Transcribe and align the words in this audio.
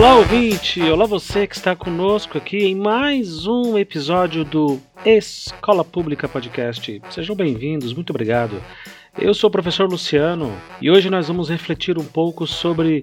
Olá, 0.00 0.14
ouvinte! 0.14 0.80
Olá, 0.80 1.04
você 1.04 1.46
que 1.46 1.54
está 1.54 1.76
conosco 1.76 2.38
aqui 2.38 2.64
em 2.64 2.74
mais 2.74 3.46
um 3.46 3.76
episódio 3.76 4.46
do 4.46 4.80
Escola 5.04 5.84
Pública 5.84 6.26
Podcast. 6.26 7.02
Sejam 7.10 7.36
bem-vindos, 7.36 7.92
muito 7.92 8.08
obrigado. 8.08 8.62
Eu 9.18 9.34
sou 9.34 9.48
o 9.48 9.50
professor 9.50 9.86
Luciano 9.86 10.56
e 10.80 10.90
hoje 10.90 11.10
nós 11.10 11.28
vamos 11.28 11.50
refletir 11.50 11.98
um 11.98 12.04
pouco 12.04 12.46
sobre 12.46 13.02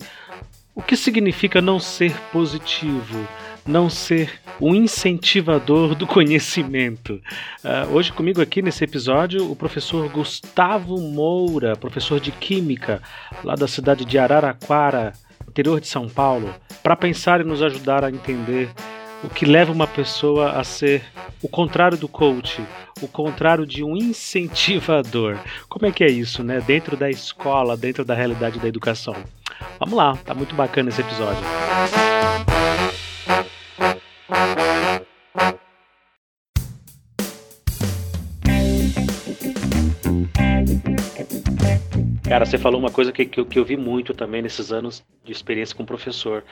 o 0.73 0.81
que 0.81 0.97
significa 0.97 1.61
não 1.61 1.79
ser 1.79 2.19
positivo, 2.31 3.27
não 3.63 3.91
ser 3.91 4.31
um 4.59 4.73
incentivador 4.73 5.93
do 5.93 6.07
conhecimento. 6.07 7.21
Uh, 7.63 7.93
hoje 7.93 8.11
comigo 8.11 8.41
aqui 8.41 8.59
nesse 8.59 8.83
episódio 8.83 9.51
o 9.51 9.55
professor 9.55 10.09
Gustavo 10.09 10.99
Moura, 10.99 11.75
professor 11.75 12.19
de 12.19 12.31
Química, 12.31 13.03
lá 13.43 13.53
da 13.53 13.67
cidade 13.67 14.03
de 14.03 14.17
Araraquara, 14.17 15.13
interior 15.57 15.81
de 15.81 15.87
São 15.87 16.07
Paulo, 16.07 16.53
para 16.83 16.95
pensar 16.95 17.41
e 17.41 17.43
nos 17.43 17.63
ajudar 17.63 18.03
a 18.03 18.11
entender 18.11 18.69
o 19.23 19.29
que 19.29 19.43
leva 19.43 19.71
uma 19.71 19.87
pessoa 19.87 20.51
a 20.51 20.63
ser 20.63 21.03
o 21.41 21.49
contrário 21.49 21.97
do 21.97 22.07
coach, 22.07 22.63
o 23.01 23.07
contrário 23.07 23.65
de 23.65 23.83
um 23.83 23.97
incentivador. 23.97 25.35
Como 25.67 25.87
é 25.87 25.91
que 25.91 26.03
é 26.03 26.11
isso, 26.11 26.43
né? 26.43 26.61
Dentro 26.61 26.95
da 26.95 27.09
escola, 27.09 27.75
dentro 27.75 28.05
da 28.05 28.13
realidade 28.13 28.59
da 28.59 28.67
educação. 28.67 29.15
Vamos 29.79 29.95
lá, 29.95 30.15
tá 30.17 30.35
muito 30.35 30.53
bacana 30.53 30.89
esse 30.89 31.01
episódio. 31.01 31.41
Cara, 42.27 42.45
você 42.45 42.57
falou 42.57 42.77
uma 42.77 42.91
coisa 42.91 43.13
que, 43.13 43.25
que, 43.25 43.39
eu, 43.39 43.45
que 43.45 43.57
eu 43.57 43.63
vi 43.63 43.77
muito 43.77 44.13
também 44.13 44.41
nesses 44.41 44.69
anos 44.69 45.01
de 45.23 45.31
experiência 45.31 45.73
com 45.73 45.85
professor, 45.85 46.43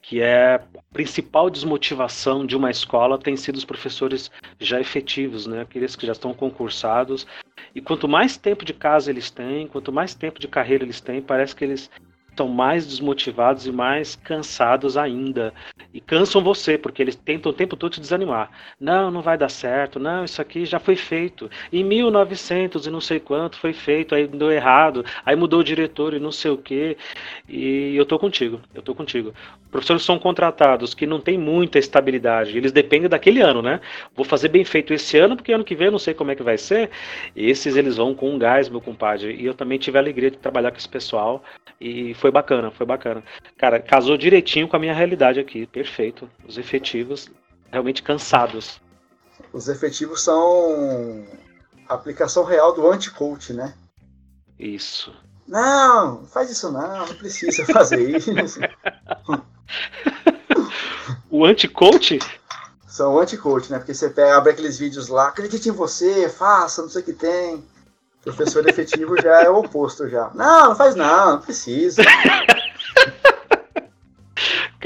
que 0.00 0.20
é 0.20 0.54
a 0.54 0.60
principal 0.92 1.50
desmotivação 1.50 2.46
de 2.46 2.56
uma 2.56 2.70
escola 2.70 3.18
tem 3.18 3.36
sido 3.36 3.56
os 3.56 3.64
professores 3.64 4.30
já 4.60 4.80
efetivos, 4.80 5.48
né? 5.48 5.62
Aqueles 5.62 5.96
que 5.96 6.06
já 6.06 6.12
estão 6.12 6.32
concursados. 6.32 7.26
E 7.74 7.80
quanto 7.80 8.06
mais 8.06 8.36
tempo 8.36 8.64
de 8.64 8.72
casa 8.72 9.10
eles 9.10 9.28
têm, 9.28 9.66
quanto 9.66 9.92
mais 9.92 10.14
tempo 10.14 10.38
de 10.38 10.46
carreira 10.46 10.84
eles 10.84 11.00
têm, 11.00 11.20
parece 11.20 11.56
que 11.56 11.64
eles 11.64 11.90
estão 12.36 12.46
mais 12.48 12.86
desmotivados 12.86 13.66
e 13.66 13.72
mais 13.72 14.14
cansados 14.14 14.98
ainda. 14.98 15.54
E 15.92 16.00
cansam 16.00 16.44
você, 16.44 16.76
porque 16.76 17.02
eles 17.02 17.16
tentam 17.16 17.50
o 17.50 17.54
tempo 17.54 17.76
todo 17.76 17.92
te 17.92 18.00
desanimar. 18.00 18.50
Não, 18.78 19.10
não 19.10 19.22
vai 19.22 19.38
dar 19.38 19.48
certo. 19.48 19.98
Não, 19.98 20.24
isso 20.24 20.42
aqui 20.42 20.66
já 20.66 20.78
foi 20.78 20.94
feito. 20.94 21.50
Em 21.72 21.82
1900 21.82 22.86
e 22.86 22.90
não 22.90 23.00
sei 23.00 23.18
quanto 23.18 23.58
foi 23.58 23.72
feito, 23.72 24.14
aí 24.14 24.26
deu 24.26 24.52
errado. 24.52 25.04
Aí 25.24 25.34
mudou 25.34 25.60
o 25.60 25.64
diretor 25.64 26.12
e 26.12 26.20
não 26.20 26.30
sei 26.30 26.50
o 26.50 26.58
quê. 26.58 26.98
E 27.48 27.96
eu 27.96 28.04
tô 28.04 28.18
contigo, 28.18 28.60
eu 28.74 28.82
tô 28.82 28.94
contigo. 28.94 29.32
Professores 29.76 30.04
são 30.04 30.18
contratados 30.18 30.94
que 30.94 31.06
não 31.06 31.20
tem 31.20 31.36
muita 31.36 31.78
estabilidade. 31.78 32.56
Eles 32.56 32.72
dependem 32.72 33.10
daquele 33.10 33.42
ano, 33.42 33.60
né? 33.60 33.78
Vou 34.14 34.24
fazer 34.24 34.48
bem 34.48 34.64
feito 34.64 34.94
esse 34.94 35.18
ano, 35.18 35.36
porque 35.36 35.52
ano 35.52 35.64
que 35.64 35.74
vem 35.74 35.88
eu 35.88 35.92
não 35.92 35.98
sei 35.98 36.14
como 36.14 36.30
é 36.30 36.34
que 36.34 36.42
vai 36.42 36.56
ser. 36.56 36.88
Esses 37.36 37.76
eles 37.76 37.98
vão 37.98 38.14
com 38.14 38.30
um 38.30 38.38
gás, 38.38 38.70
meu 38.70 38.80
compadre. 38.80 39.36
E 39.36 39.44
eu 39.44 39.52
também 39.52 39.78
tive 39.78 39.98
a 39.98 40.00
alegria 40.00 40.30
de 40.30 40.38
trabalhar 40.38 40.70
com 40.70 40.78
esse 40.78 40.88
pessoal. 40.88 41.44
E 41.78 42.14
foi 42.14 42.30
bacana, 42.30 42.70
foi 42.70 42.86
bacana. 42.86 43.22
Cara, 43.58 43.78
casou 43.78 44.16
direitinho 44.16 44.66
com 44.66 44.76
a 44.76 44.78
minha 44.78 44.94
realidade 44.94 45.38
aqui. 45.38 45.66
Perfeito. 45.66 46.26
Os 46.48 46.56
efetivos 46.56 47.30
realmente 47.70 48.02
cansados. 48.02 48.80
Os 49.52 49.68
efetivos 49.68 50.22
são 50.22 51.22
a 51.86 51.92
aplicação 51.92 52.44
real 52.44 52.74
do 52.74 52.90
anti-coach, 52.90 53.52
né? 53.52 53.74
Isso. 54.58 55.14
Não, 55.46 56.24
faz 56.24 56.50
isso 56.50 56.72
não, 56.72 57.06
não 57.06 57.14
precisa 57.14 57.66
fazer 57.66 58.16
isso. 58.16 58.32
o 61.30 61.44
anti-coach? 61.44 62.18
São 62.86 63.18
anti-coach, 63.18 63.70
né? 63.70 63.78
Porque 63.78 63.94
você 63.94 64.08
pega, 64.08 64.36
abre 64.36 64.52
aqueles 64.52 64.78
vídeos 64.78 65.08
lá, 65.08 65.28
acredite 65.28 65.68
em 65.68 65.72
você, 65.72 66.28
faça, 66.28 66.82
não 66.82 66.88
sei 66.88 67.02
o 67.02 67.04
que 67.04 67.12
tem. 67.12 67.64
Professor 68.22 68.66
efetivo 68.68 69.20
já 69.20 69.42
é 69.42 69.50
o 69.50 69.58
oposto 69.58 70.08
já. 70.08 70.30
Não, 70.34 70.70
não 70.70 70.76
faz 70.76 70.94
não, 70.94 71.32
não 71.32 71.40
precisa. 71.40 72.02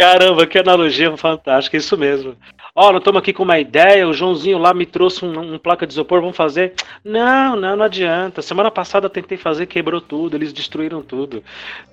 Caramba, 0.00 0.47
que 0.47 0.59
analogia 0.59 1.15
fantástica, 1.15 1.77
isso 1.77 1.94
mesmo. 1.99 2.34
Ó, 2.75 2.88
oh, 2.88 2.93
nós 2.93 3.03
estamos 3.03 3.19
aqui 3.19 3.34
com 3.34 3.43
uma 3.43 3.59
ideia, 3.59 4.09
o 4.09 4.15
Joãozinho 4.15 4.56
lá 4.56 4.72
me 4.72 4.87
trouxe 4.87 5.22
um, 5.27 5.55
um, 5.55 5.59
placa 5.59 5.87
de 5.87 5.93
isopor, 5.93 6.22
vamos 6.22 6.38
fazer? 6.38 6.72
Não, 7.05 7.55
não, 7.55 7.77
não 7.77 7.84
adianta. 7.84 8.41
Semana 8.41 8.71
passada 8.71 9.05
eu 9.05 9.11
tentei 9.11 9.37
fazer, 9.37 9.66
quebrou 9.66 10.00
tudo, 10.00 10.38
eles 10.38 10.55
destruíram 10.55 11.03
tudo. 11.03 11.44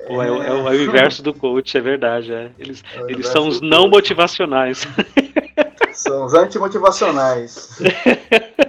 Pô, 0.07 0.23
é, 0.23 0.27
é, 0.27 0.29
é, 0.29 0.31
o, 0.31 0.67
é 0.69 0.71
o, 0.71 0.83
inverso 0.83 1.21
do 1.21 1.33
coach, 1.33 1.77
é 1.77 1.81
verdade. 1.81 2.31
É. 2.31 2.49
Eles, 2.57 2.81
é 2.95 3.11
eles 3.11 3.27
são 3.27 3.45
os 3.45 3.59
não 3.59 3.89
motivacionais. 3.89 4.87
São 5.91 6.25
os 6.25 6.33
antimotivacionais. 6.33 7.77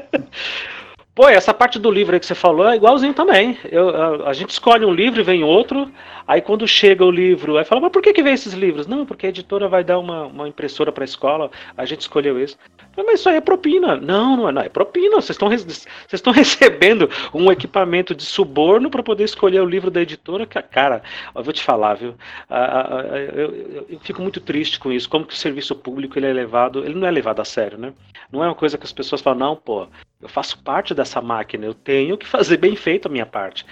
Pô, 1.18 1.28
essa 1.28 1.52
parte 1.52 1.80
do 1.80 1.90
livro 1.90 2.14
aí 2.14 2.20
que 2.20 2.26
você 2.26 2.34
falou 2.36 2.68
é 2.68 2.76
igualzinho 2.76 3.12
também. 3.12 3.58
Eu, 3.72 3.88
a, 3.88 4.28
a, 4.28 4.32
gente 4.32 4.50
escolhe 4.50 4.84
um 4.84 4.92
livro 4.92 5.20
e 5.20 5.24
vem 5.24 5.42
outro. 5.42 5.90
Aí 6.24 6.40
quando 6.40 6.64
chega 6.68 7.04
o 7.04 7.10
livro, 7.10 7.58
aí 7.58 7.64
fala, 7.64 7.80
mas 7.80 7.90
por 7.90 8.00
que, 8.00 8.12
que 8.12 8.22
vem 8.22 8.34
esses 8.34 8.52
livros? 8.52 8.86
Não, 8.86 9.04
porque 9.04 9.26
a 9.26 9.28
editora 9.30 9.66
vai 9.66 9.82
dar 9.82 9.98
uma, 9.98 10.26
uma 10.26 10.48
impressora 10.48 10.92
para 10.92 11.02
a 11.02 11.04
escola, 11.04 11.50
a 11.76 11.84
gente 11.84 12.02
escolheu 12.02 12.38
esse. 12.38 12.56
Mas 12.96 13.18
isso 13.18 13.28
aí 13.28 13.34
é 13.34 13.40
propina. 13.40 13.96
Não, 13.96 14.36
não 14.36 14.48
é, 14.48 14.52
não, 14.52 14.62
é 14.62 14.68
propina. 14.68 15.16
Vocês 15.16 15.30
estão 15.30 15.48
vocês 15.48 15.88
estão 16.12 16.30
recebendo 16.32 17.10
um 17.34 17.50
equipamento 17.50 18.14
de 18.14 18.22
suborno 18.22 18.88
para 18.88 19.02
poder 19.02 19.24
escolher 19.24 19.60
o 19.60 19.66
livro 19.66 19.90
da 19.90 20.00
editora. 20.00 20.46
Que, 20.46 20.62
cara, 20.62 21.02
eu 21.34 21.42
vou 21.42 21.52
te 21.52 21.64
falar, 21.64 21.94
viu? 21.94 22.14
Eu, 22.48 23.50
eu, 23.50 23.86
eu, 23.90 24.00
fico 24.02 24.22
muito 24.22 24.40
triste 24.40 24.78
com 24.78 24.92
isso. 24.92 25.10
Como 25.10 25.26
que 25.26 25.34
o 25.34 25.36
serviço 25.36 25.74
público 25.74 26.16
ele 26.16 26.26
é 26.26 26.32
levado, 26.32 26.84
ele 26.84 26.94
não 26.94 27.08
é 27.08 27.10
levado 27.10 27.40
a 27.40 27.44
sério, 27.44 27.76
né? 27.76 27.92
Não 28.30 28.44
é 28.44 28.46
uma 28.46 28.54
coisa 28.54 28.78
que 28.78 28.84
as 28.84 28.92
pessoas 28.92 29.20
falam, 29.20 29.40
não, 29.40 29.56
pô, 29.56 29.88
eu 30.20 30.28
faço 30.28 30.60
parte 30.62 30.94
dessa 30.94 31.20
máquina, 31.22 31.64
eu 31.64 31.74
tenho 31.74 32.18
que 32.18 32.26
fazer 32.26 32.56
bem 32.56 32.74
feito 32.74 33.06
a 33.06 33.10
minha 33.10 33.26
parte. 33.26 33.64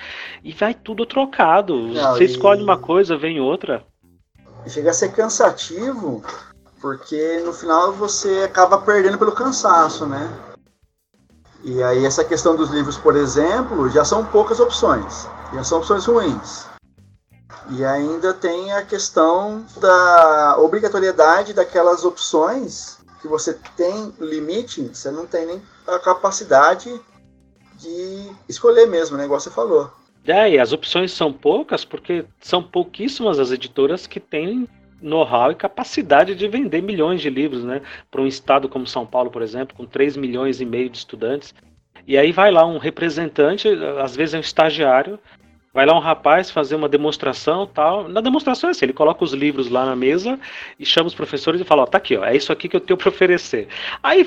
E 0.44 0.52
vai 0.52 0.74
tudo 0.74 1.04
trocado. 1.04 1.76
Não, 1.88 2.14
Você 2.14 2.22
e... 2.22 2.26
escolhe 2.26 2.62
uma 2.62 2.78
coisa, 2.78 3.16
vem 3.16 3.40
outra. 3.40 3.84
Chega 4.68 4.90
a 4.90 4.94
ser 4.94 5.12
cansativo, 5.12 6.24
porque 6.80 7.40
no 7.44 7.52
final 7.52 7.92
você 7.92 8.42
acaba 8.44 8.78
perdendo 8.78 9.18
pelo 9.18 9.32
cansaço, 9.32 10.06
né? 10.06 10.28
E 11.64 11.82
aí 11.82 12.04
essa 12.04 12.24
questão 12.24 12.54
dos 12.54 12.70
livros, 12.70 12.96
por 12.96 13.16
exemplo, 13.16 13.88
já 13.88 14.04
são 14.04 14.24
poucas 14.24 14.60
opções, 14.60 15.28
já 15.52 15.64
são 15.64 15.78
opções 15.78 16.04
ruins. 16.06 16.66
E 17.70 17.84
ainda 17.84 18.32
tem 18.32 18.72
a 18.72 18.84
questão 18.84 19.64
da 19.80 20.56
obrigatoriedade 20.58 21.52
daquelas 21.52 22.04
opções 22.04 22.98
que 23.26 23.32
você 23.32 23.54
tem 23.76 24.12
limite, 24.18 24.80
você 24.82 25.10
não 25.10 25.26
tem 25.26 25.46
nem 25.46 25.62
a 25.86 25.98
capacidade 25.98 26.88
de 27.78 28.30
escolher 28.48 28.86
mesmo, 28.86 29.16
né? 29.16 29.24
Igual 29.24 29.40
você 29.40 29.50
falou. 29.50 29.90
É, 30.26 30.50
e 30.50 30.58
as 30.58 30.72
opções 30.72 31.12
são 31.12 31.32
poucas 31.32 31.84
porque 31.84 32.24
são 32.40 32.62
pouquíssimas 32.62 33.38
as 33.38 33.50
editoras 33.50 34.06
que 34.06 34.18
têm 34.18 34.68
know-how 35.00 35.52
e 35.52 35.54
capacidade 35.54 36.34
de 36.34 36.48
vender 36.48 36.82
milhões 36.82 37.20
de 37.20 37.30
livros, 37.30 37.62
né? 37.62 37.82
Para 38.10 38.22
um 38.22 38.26
estado 38.26 38.68
como 38.68 38.86
São 38.86 39.06
Paulo, 39.06 39.30
por 39.30 39.42
exemplo, 39.42 39.76
com 39.76 39.84
3 39.84 40.16
milhões 40.16 40.60
e 40.60 40.64
meio 40.64 40.88
de 40.88 40.98
estudantes. 40.98 41.54
E 42.06 42.16
aí 42.16 42.32
vai 42.32 42.50
lá 42.50 42.64
um 42.64 42.78
representante, 42.78 43.68
às 44.02 44.16
vezes 44.16 44.34
é 44.34 44.38
um 44.38 44.40
estagiário, 44.40 45.18
Vai 45.76 45.84
lá 45.84 45.94
um 45.94 45.98
rapaz 45.98 46.50
fazer 46.50 46.74
uma 46.74 46.88
demonstração 46.88 47.66
tal. 47.66 48.08
Na 48.08 48.22
demonstração 48.22 48.68
é 48.68 48.70
assim, 48.70 48.86
ele 48.86 48.94
coloca 48.94 49.22
os 49.22 49.34
livros 49.34 49.68
lá 49.68 49.84
na 49.84 49.94
mesa 49.94 50.40
e 50.80 50.86
chama 50.86 51.06
os 51.06 51.14
professores 51.14 51.60
e 51.60 51.64
fala, 51.64 51.82
ó, 51.82 51.86
tá 51.86 51.98
aqui, 51.98 52.16
ó, 52.16 52.24
é 52.24 52.34
isso 52.34 52.50
aqui 52.50 52.66
que 52.66 52.74
eu 52.74 52.80
tenho 52.80 52.96
para 52.96 53.10
oferecer. 53.10 53.68
Aí, 54.02 54.26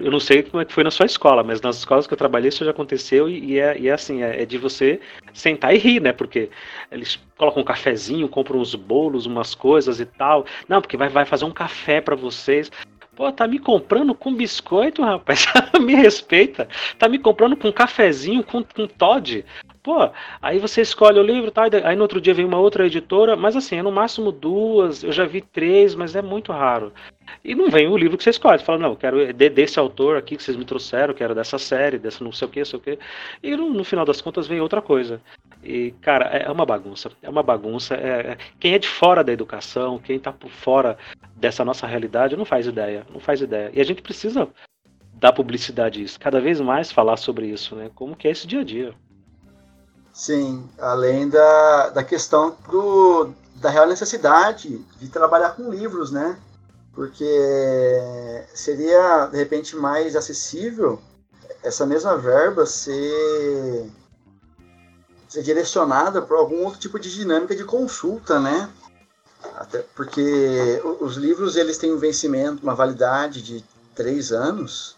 eu 0.00 0.10
não 0.10 0.18
sei 0.18 0.42
como 0.42 0.60
é 0.60 0.64
que 0.64 0.72
foi 0.72 0.82
na 0.82 0.90
sua 0.90 1.06
escola, 1.06 1.44
mas 1.44 1.60
nas 1.60 1.76
escolas 1.76 2.08
que 2.08 2.12
eu 2.12 2.18
trabalhei 2.18 2.48
isso 2.48 2.64
já 2.64 2.72
aconteceu 2.72 3.28
e, 3.28 3.52
e, 3.52 3.60
é, 3.60 3.78
e 3.78 3.88
é, 3.88 3.92
assim, 3.92 4.24
é, 4.24 4.42
é, 4.42 4.44
de 4.44 4.58
você 4.58 5.00
sentar 5.32 5.76
e 5.76 5.78
rir, 5.78 6.00
né? 6.00 6.12
Porque 6.12 6.50
eles 6.90 7.20
colocam 7.38 7.62
um 7.62 7.64
cafezinho, 7.64 8.28
compram 8.28 8.58
uns 8.58 8.74
bolos, 8.74 9.26
umas 9.26 9.54
coisas 9.54 10.00
e 10.00 10.06
tal. 10.06 10.44
Não, 10.68 10.80
porque 10.80 10.96
vai, 10.96 11.08
vai 11.08 11.24
fazer 11.24 11.44
um 11.44 11.52
café 11.52 12.00
para 12.00 12.16
vocês. 12.16 12.68
Pô, 13.14 13.30
tá 13.30 13.46
me 13.46 13.60
comprando 13.60 14.12
com 14.12 14.34
biscoito, 14.34 15.02
rapaz. 15.02 15.46
me 15.80 15.94
respeita. 15.94 16.66
Tá 16.98 17.08
me 17.08 17.20
comprando 17.20 17.56
com 17.56 17.72
cafezinho, 17.72 18.42
com, 18.42 18.64
com 18.64 18.88
Todd. 18.88 19.44
Pô, 19.82 20.10
aí 20.40 20.60
você 20.60 20.80
escolhe 20.80 21.18
o 21.18 21.22
livro, 21.24 21.50
tá? 21.50 21.62
Aí 21.84 21.96
no 21.96 22.02
outro 22.02 22.20
dia 22.20 22.32
vem 22.32 22.44
uma 22.44 22.58
outra 22.58 22.86
editora, 22.86 23.34
mas 23.34 23.56
assim, 23.56 23.78
é 23.78 23.82
no 23.82 23.90
máximo 23.90 24.30
duas, 24.30 25.02
eu 25.02 25.10
já 25.10 25.24
vi 25.24 25.40
três, 25.40 25.92
mas 25.96 26.14
é 26.14 26.22
muito 26.22 26.52
raro. 26.52 26.92
E 27.44 27.52
não 27.52 27.68
vem 27.68 27.88
o 27.88 27.96
livro 27.96 28.16
que 28.16 28.22
você 28.22 28.30
escolhe. 28.30 28.60
Você 28.60 28.64
fala, 28.64 28.78
não, 28.78 28.90
eu 28.90 28.96
quero 28.96 29.32
desse 29.32 29.80
autor 29.80 30.16
aqui 30.16 30.36
que 30.36 30.42
vocês 30.42 30.56
me 30.56 30.64
trouxeram, 30.64 31.12
quero 31.12 31.34
dessa 31.34 31.58
série, 31.58 31.98
dessa 31.98 32.22
não 32.22 32.30
sei 32.30 32.46
o 32.46 32.50
que, 32.50 32.64
sei 32.64 32.78
o 32.78 32.82
que. 32.82 32.98
E 33.42 33.56
no, 33.56 33.70
no, 33.70 33.82
final 33.82 34.04
das 34.04 34.20
contas 34.20 34.46
vem 34.46 34.60
outra 34.60 34.80
coisa. 34.80 35.20
E, 35.64 35.92
cara, 36.00 36.26
é, 36.32 36.44
é 36.44 36.50
uma 36.50 36.64
bagunça. 36.64 37.10
É 37.20 37.28
uma 37.28 37.42
bagunça. 37.42 37.94
É, 37.96 38.32
é, 38.32 38.38
quem 38.60 38.74
é 38.74 38.78
de 38.78 38.88
fora 38.88 39.24
da 39.24 39.32
educação, 39.32 39.98
quem 39.98 40.18
tá 40.18 40.32
por 40.32 40.50
fora 40.50 40.96
dessa 41.34 41.64
nossa 41.64 41.88
realidade, 41.88 42.36
não 42.36 42.44
faz 42.44 42.68
ideia. 42.68 43.04
Não 43.12 43.18
faz 43.18 43.40
ideia. 43.40 43.70
E 43.74 43.80
a 43.80 43.84
gente 43.84 44.02
precisa 44.02 44.48
dar 45.14 45.32
publicidade 45.32 46.00
a 46.00 46.04
isso. 46.04 46.20
Cada 46.20 46.40
vez 46.40 46.60
mais 46.60 46.92
falar 46.92 47.16
sobre 47.16 47.46
isso, 47.46 47.74
né? 47.74 47.90
Como 47.94 48.14
que 48.14 48.28
é 48.28 48.30
esse 48.30 48.46
dia 48.46 48.60
a 48.60 48.64
dia. 48.64 48.94
Sim, 50.12 50.68
além 50.78 51.28
da, 51.28 51.88
da 51.88 52.04
questão 52.04 52.56
do, 52.68 53.30
da 53.56 53.70
real 53.70 53.86
necessidade 53.86 54.78
de 55.00 55.08
trabalhar 55.08 55.56
com 55.56 55.70
livros, 55.70 56.10
né? 56.10 56.38
Porque 56.92 58.44
seria, 58.54 59.26
de 59.26 59.38
repente, 59.38 59.74
mais 59.74 60.14
acessível 60.14 61.00
essa 61.62 61.86
mesma 61.86 62.18
verba 62.18 62.66
ser, 62.66 63.90
ser 65.28 65.42
direcionada 65.42 66.20
para 66.20 66.36
algum 66.36 66.64
outro 66.64 66.80
tipo 66.80 66.98
de 66.98 67.12
dinâmica 67.14 67.54
de 67.54 67.64
consulta, 67.64 68.38
né? 68.40 68.68
Até 69.56 69.78
porque 69.94 70.80
os 71.00 71.16
livros 71.16 71.56
eles 71.56 71.78
têm 71.78 71.92
um 71.92 71.98
vencimento, 71.98 72.62
uma 72.62 72.74
validade 72.74 73.42
de 73.42 73.64
três 73.94 74.32
anos, 74.32 74.96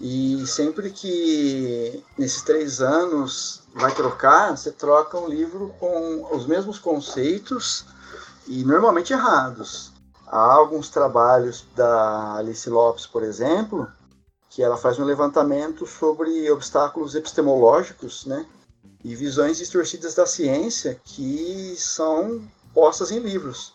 e 0.00 0.46
sempre 0.46 0.90
que 0.90 2.04
nesses 2.16 2.42
três 2.42 2.80
anos 2.80 3.62
vai 3.74 3.92
trocar, 3.94 4.56
você 4.56 4.70
troca 4.70 5.18
um 5.18 5.28
livro 5.28 5.74
com 5.80 6.34
os 6.34 6.46
mesmos 6.46 6.78
conceitos 6.78 7.84
e 8.46 8.64
normalmente 8.64 9.12
errados. 9.12 9.92
Há 10.26 10.52
alguns 10.52 10.88
trabalhos 10.88 11.66
da 11.74 12.34
Alice 12.36 12.68
Lopes, 12.68 13.06
por 13.06 13.22
exemplo, 13.22 13.90
que 14.50 14.62
ela 14.62 14.76
faz 14.76 14.98
um 14.98 15.04
levantamento 15.04 15.86
sobre 15.86 16.50
obstáculos 16.50 17.14
epistemológicos, 17.14 18.24
né, 18.24 18.46
e 19.04 19.14
visões 19.14 19.58
distorcidas 19.58 20.14
da 20.14 20.26
ciência 20.26 21.00
que 21.04 21.74
são 21.78 22.42
postas 22.74 23.10
em 23.10 23.18
livros 23.18 23.74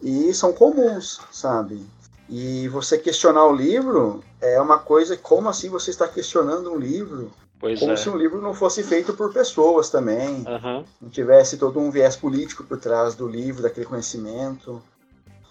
e 0.00 0.32
são 0.32 0.52
comuns, 0.52 1.20
sabe? 1.30 1.84
E 2.28 2.68
você 2.68 2.98
questionar 2.98 3.46
o 3.46 3.54
livro 3.54 4.22
é 4.40 4.60
uma 4.60 4.78
coisa, 4.78 5.16
como 5.16 5.48
assim 5.48 5.68
você 5.70 5.90
está 5.90 6.06
questionando 6.06 6.70
um 6.70 6.76
livro? 6.76 7.30
Pois 7.58 7.80
como 7.80 7.92
é. 7.92 7.96
se 7.96 8.08
um 8.08 8.16
livro 8.16 8.40
não 8.40 8.54
fosse 8.54 8.82
feito 8.82 9.14
por 9.14 9.32
pessoas 9.32 9.90
também, 9.90 10.44
uhum. 10.46 10.84
não 11.00 11.08
tivesse 11.10 11.56
todo 11.56 11.80
um 11.80 11.90
viés 11.90 12.14
político 12.14 12.62
por 12.62 12.78
trás 12.78 13.14
do 13.14 13.26
livro, 13.26 13.62
daquele 13.62 13.86
conhecimento. 13.86 14.80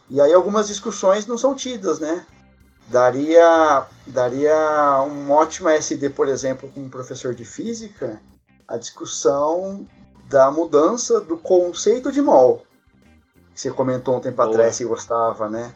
E 0.10 0.22
aí 0.22 0.32
algumas 0.34 0.68
discussões 0.68 1.26
não 1.26 1.38
são 1.38 1.54
tidas, 1.54 2.00
né? 2.00 2.26
Daria, 2.88 3.86
daria 4.06 5.04
um 5.04 5.32
ótimo 5.32 5.68
SD, 5.68 6.12
por 6.12 6.30
exemplo, 6.30 6.72
com 6.74 6.82
um 6.82 6.90
professor 6.90 7.36
de 7.36 7.44
física, 7.44 8.22
a 8.66 8.78
discussão 8.78 9.86
da 10.30 10.50
mudança 10.50 11.20
do 11.20 11.38
conceito 11.38 12.12
de 12.12 12.22
mol, 12.22 12.66
que 13.54 13.60
você 13.60 13.72
comentou 13.72 14.16
um 14.16 14.22
tempo 14.22 14.38
Boa. 14.38 14.50
atrás 14.50 14.78
que 14.78 14.86
gostava, 14.86 15.50
né? 15.50 15.74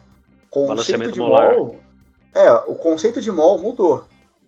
Conceito 0.52 1.12
de 1.12 1.18
molar. 1.18 1.54
mol. 1.54 1.80
É, 2.34 2.52
o 2.52 2.74
conceito 2.74 3.20
de 3.20 3.32
mol 3.32 3.58
mudou. 3.58 4.04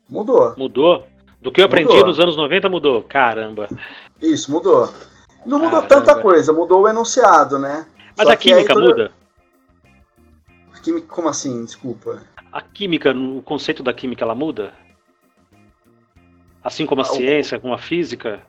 Mudou. 0.09 0.55
Mudou? 0.57 1.07
Do 1.41 1.51
que 1.51 1.61
eu 1.61 1.67
aprendi 1.67 1.93
mudou. 1.93 2.07
nos 2.07 2.21
anos 2.21 2.37
90 2.37 2.69
mudou. 2.69 3.03
Caramba. 3.03 3.69
Isso, 4.21 4.51
mudou. 4.53 4.89
Não 5.45 5.59
mudou 5.59 5.83
Caramba. 5.83 5.89
tanta 5.89 6.21
coisa, 6.21 6.53
mudou 6.53 6.83
o 6.83 6.89
enunciado, 6.89 7.59
né? 7.59 7.87
Mas 8.17 8.27
Só 8.27 8.33
a 8.33 8.37
química 8.37 8.75
toda... 8.75 8.87
muda? 8.87 9.13
Química, 10.83 11.07
como 11.09 11.29
assim? 11.29 11.65
Desculpa. 11.65 12.23
A 12.53 12.61
química, 12.61 13.13
o 13.13 13.43
conceito 13.43 13.83
da 13.83 13.95
química, 13.95 14.25
ela 14.25 14.35
muda? 14.35 14.75
Assim 16.63 16.85
como 16.85 17.01
a 17.01 17.05
ah, 17.05 17.09
ciência, 17.09 17.59
como 17.59 17.73
a 17.73 17.79
física? 17.79 18.43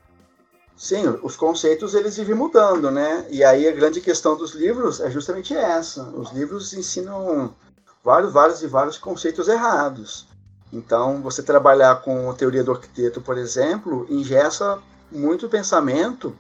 Sim, 0.78 1.08
os 1.24 1.36
conceitos 1.36 1.94
eles 1.94 2.18
vivem 2.18 2.36
mudando, 2.36 2.92
né? 2.92 3.26
E 3.30 3.44
aí 3.44 3.68
a 3.68 3.72
grande 3.72 4.02
questão 4.02 4.36
dos 4.36 4.54
livros 4.54 5.00
é 5.00 5.10
justamente 5.10 5.56
essa. 5.56 6.04
Os 6.10 6.32
livros 6.32 6.74
ensinam 6.74 7.56
vários, 8.04 8.34
vários 8.34 8.62
e 8.62 8.68
vários 8.68 8.98
conceitos 8.98 9.48
errados. 9.48 10.28
Então, 10.74 11.22
você 11.22 11.42
trabalhar 11.42 12.02
com 12.02 12.30
a 12.30 12.34
teoria 12.34 12.64
do 12.64 12.74
octeto, 12.74 13.22
por 13.22 13.38
exemplo, 13.38 14.06
ingessa 14.10 14.80
muito 15.10 15.48
pensamento 15.48 16.36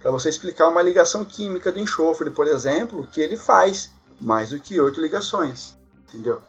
para 0.00 0.10
você 0.10 0.28
explicar 0.28 0.68
uma 0.68 0.82
ligação 0.82 1.24
química 1.24 1.72
do 1.72 1.80
enxofre, 1.80 2.30
por 2.30 2.46
exemplo, 2.46 3.06
que 3.12 3.20
ele 3.20 3.36
faz 3.36 3.90
mais 4.20 4.50
do 4.50 4.60
que 4.60 4.80
oito 4.80 5.00
ligações, 5.00 5.76
entendeu? 6.08 6.40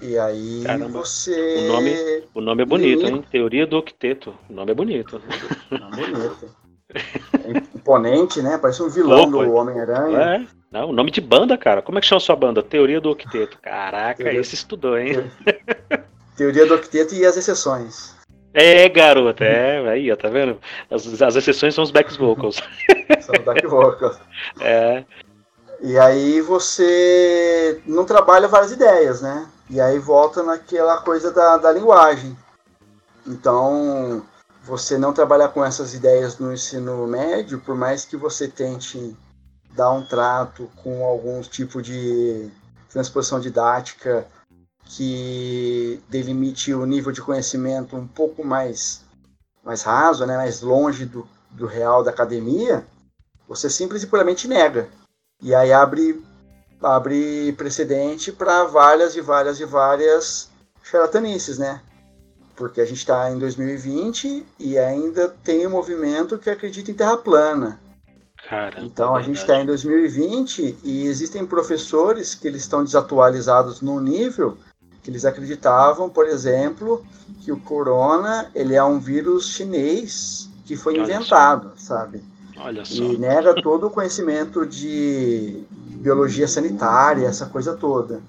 E 0.00 0.18
aí 0.18 0.62
Caramba. 0.64 0.88
você. 0.88 1.56
O 1.56 1.72
nome, 1.72 2.24
o 2.34 2.40
nome 2.40 2.62
é 2.62 2.66
bonito, 2.66 3.06
hein? 3.06 3.24
Teoria 3.30 3.66
do 3.66 3.76
octeto. 3.76 4.34
O 4.48 4.52
nome 4.52 4.72
é 4.72 4.74
bonito. 4.74 5.20
É 5.70 5.76
bonito. 5.78 6.60
É 6.92 7.50
imponente, 7.76 8.42
né? 8.42 8.58
Parece 8.58 8.82
um 8.82 8.88
vilão 8.88 9.30
do 9.30 9.38
Homem-Aranha. 9.52 10.18
É. 10.18 10.46
Não, 10.70 10.90
o 10.90 10.92
nome 10.92 11.10
de 11.10 11.20
banda, 11.20 11.58
cara. 11.58 11.82
Como 11.82 11.98
é 11.98 12.00
que 12.00 12.06
chama 12.06 12.20
sua 12.20 12.36
banda? 12.36 12.62
Teoria 12.62 13.00
do 13.00 13.10
Octeto. 13.10 13.58
Caraca, 13.60 14.22
Teoria... 14.22 14.40
esse 14.40 14.54
estudou, 14.54 14.98
hein? 14.98 15.30
Teoria 16.36 16.66
do 16.66 16.74
Octeto 16.74 17.14
e 17.14 17.24
as 17.24 17.36
exceções. 17.36 18.14
É, 18.52 18.88
garoto, 18.88 19.44
é, 19.44 19.88
aí, 19.88 20.10
ó, 20.10 20.16
tá 20.16 20.28
vendo? 20.28 20.58
As, 20.90 21.22
as 21.22 21.36
exceções 21.36 21.74
são 21.74 21.84
os 21.84 21.92
back 21.92 22.16
vocals. 22.18 22.56
São 23.20 23.34
os 23.38 23.44
back 23.44 23.64
vocals. 23.66 24.18
É. 24.60 25.04
E 25.82 25.98
aí 25.98 26.40
você 26.40 27.80
não 27.86 28.04
trabalha 28.04 28.48
várias 28.48 28.72
ideias, 28.72 29.22
né? 29.22 29.46
E 29.70 29.80
aí 29.80 30.00
volta 30.00 30.42
naquela 30.42 31.00
coisa 31.00 31.30
da, 31.30 31.56
da 31.56 31.70
linguagem. 31.70 32.36
Então, 33.24 34.26
você 34.64 34.98
não 34.98 35.12
trabalhar 35.12 35.50
com 35.50 35.64
essas 35.64 35.94
ideias 35.94 36.38
no 36.38 36.52
ensino 36.52 37.06
médio, 37.06 37.60
por 37.60 37.76
mais 37.76 38.04
que 38.04 38.16
você 38.16 38.48
tente 38.48 39.16
dar 39.72 39.92
um 39.92 40.04
trato 40.04 40.68
com 40.82 41.04
algum 41.04 41.40
tipo 41.40 41.80
de 41.80 42.50
transposição 42.88 43.38
didática 43.38 44.26
que 44.84 46.02
delimite 46.08 46.74
o 46.74 46.84
nível 46.84 47.12
de 47.12 47.22
conhecimento 47.22 47.94
um 47.94 48.08
pouco 48.08 48.44
mais, 48.44 49.02
mais 49.62 49.82
raso, 49.82 50.26
né, 50.26 50.36
mais 50.36 50.62
longe 50.62 51.06
do, 51.06 51.28
do 51.52 51.66
real 51.66 52.02
da 52.02 52.10
academia, 52.10 52.84
você 53.46 53.70
simplesmente 53.70 54.10
puramente 54.10 54.48
nega. 54.48 54.88
E 55.40 55.54
aí 55.54 55.72
abre 55.72 56.20
abre 56.82 57.52
precedente 57.52 58.32
para 58.32 58.64
várias 58.64 59.16
e 59.16 59.20
várias 59.20 59.60
e 59.60 59.64
várias 59.64 60.50
charlatanices, 60.82 61.58
né? 61.58 61.80
Porque 62.56 62.80
a 62.80 62.84
gente 62.84 62.98
está 62.98 63.30
em 63.30 63.38
2020 63.38 64.46
e 64.58 64.78
ainda 64.78 65.28
tem 65.28 65.66
um 65.66 65.70
movimento 65.70 66.38
que 66.38 66.50
acredita 66.50 66.90
em 66.90 66.94
terra 66.94 67.16
plana. 67.16 67.80
Caramba, 68.48 68.84
então 68.84 69.14
a 69.14 69.22
gente 69.22 69.36
está 69.36 69.60
em 69.60 69.66
2020 69.66 70.78
e 70.82 71.06
existem 71.06 71.46
professores 71.46 72.34
que 72.34 72.48
eles 72.48 72.62
estão 72.62 72.82
desatualizados 72.82 73.80
no 73.80 74.00
nível 74.00 74.56
que 75.02 75.10
eles 75.10 75.24
acreditavam, 75.24 76.08
por 76.08 76.26
exemplo, 76.26 77.04
que 77.40 77.50
o 77.50 77.58
corona 77.58 78.50
ele 78.54 78.74
é 78.74 78.84
um 78.84 78.98
vírus 78.98 79.48
chinês 79.48 80.48
que 80.66 80.76
foi 80.76 80.94
Olha 80.94 81.02
inventado, 81.02 81.72
só. 81.76 81.96
sabe? 81.96 82.22
Olha 82.56 82.84
só. 82.84 82.94
E 82.94 83.16
nega 83.16 83.54
todo 83.62 83.86
o 83.86 83.90
conhecimento 83.90 84.66
de 84.66 85.64
biologia 86.00 86.48
sanitária, 86.48 87.26
essa 87.26 87.46
coisa 87.46 87.76
toda. 87.76 88.20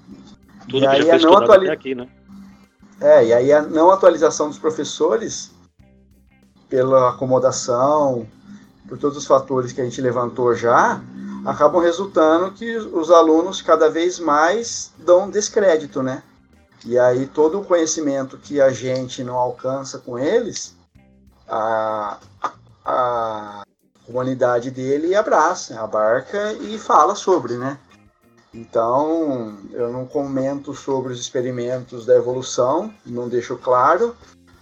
Tudo 0.69 0.83
e 0.83 0.87
aí 0.87 1.09
a 1.09 1.17
não 1.17 1.37
atuali... 1.37 1.69
aqui, 1.69 1.95
né? 1.95 2.07
É, 2.99 3.25
e 3.25 3.33
aí 3.33 3.51
a 3.51 3.61
não 3.61 3.89
atualização 3.89 4.47
dos 4.49 4.59
professores, 4.59 5.51
pela 6.69 7.09
acomodação, 7.09 8.27
por 8.87 8.97
todos 8.97 9.17
os 9.17 9.25
fatores 9.25 9.71
que 9.71 9.81
a 9.81 9.83
gente 9.83 10.01
levantou 10.01 10.53
já, 10.53 11.01
acabam 11.45 11.81
resultando 11.81 12.51
que 12.51 12.77
os 12.77 13.09
alunos 13.09 13.61
cada 13.61 13.89
vez 13.89 14.19
mais 14.19 14.91
dão 14.99 15.29
descrédito, 15.29 16.03
né? 16.03 16.21
E 16.85 16.99
aí 16.99 17.25
todo 17.25 17.59
o 17.59 17.65
conhecimento 17.65 18.37
que 18.37 18.59
a 18.59 18.69
gente 18.69 19.23
não 19.23 19.35
alcança 19.35 19.97
com 19.97 20.19
eles, 20.19 20.75
a, 21.47 22.17
a, 22.85 23.63
comunidade 24.11 24.69
dele 24.69 25.15
abraça, 25.15 25.79
abarca 25.79 26.53
e 26.53 26.77
fala 26.77 27.15
sobre, 27.15 27.57
né? 27.57 27.77
Então, 28.53 29.57
eu 29.71 29.91
não 29.91 30.05
comento 30.05 30.73
sobre 30.73 31.13
os 31.13 31.19
experimentos 31.19 32.05
da 32.05 32.15
evolução, 32.15 32.93
não 33.05 33.29
deixo 33.29 33.55
claro, 33.57 34.15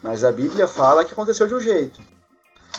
mas 0.03 0.23
a 0.23 0.31
Bíblia 0.31 0.67
fala 0.67 1.03
que 1.03 1.13
aconteceu 1.13 1.47
de 1.47 1.55
um 1.55 1.59
jeito. 1.59 1.99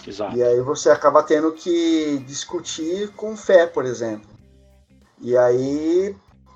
Exato. 0.06 0.36
E 0.36 0.42
aí 0.42 0.60
você 0.60 0.88
acaba 0.88 1.22
tendo 1.22 1.52
que 1.52 2.22
discutir 2.26 3.08
com 3.16 3.36
fé, 3.36 3.66
por 3.66 3.84
exemplo. 3.84 4.30
E 5.20 5.36
aí 5.36 6.14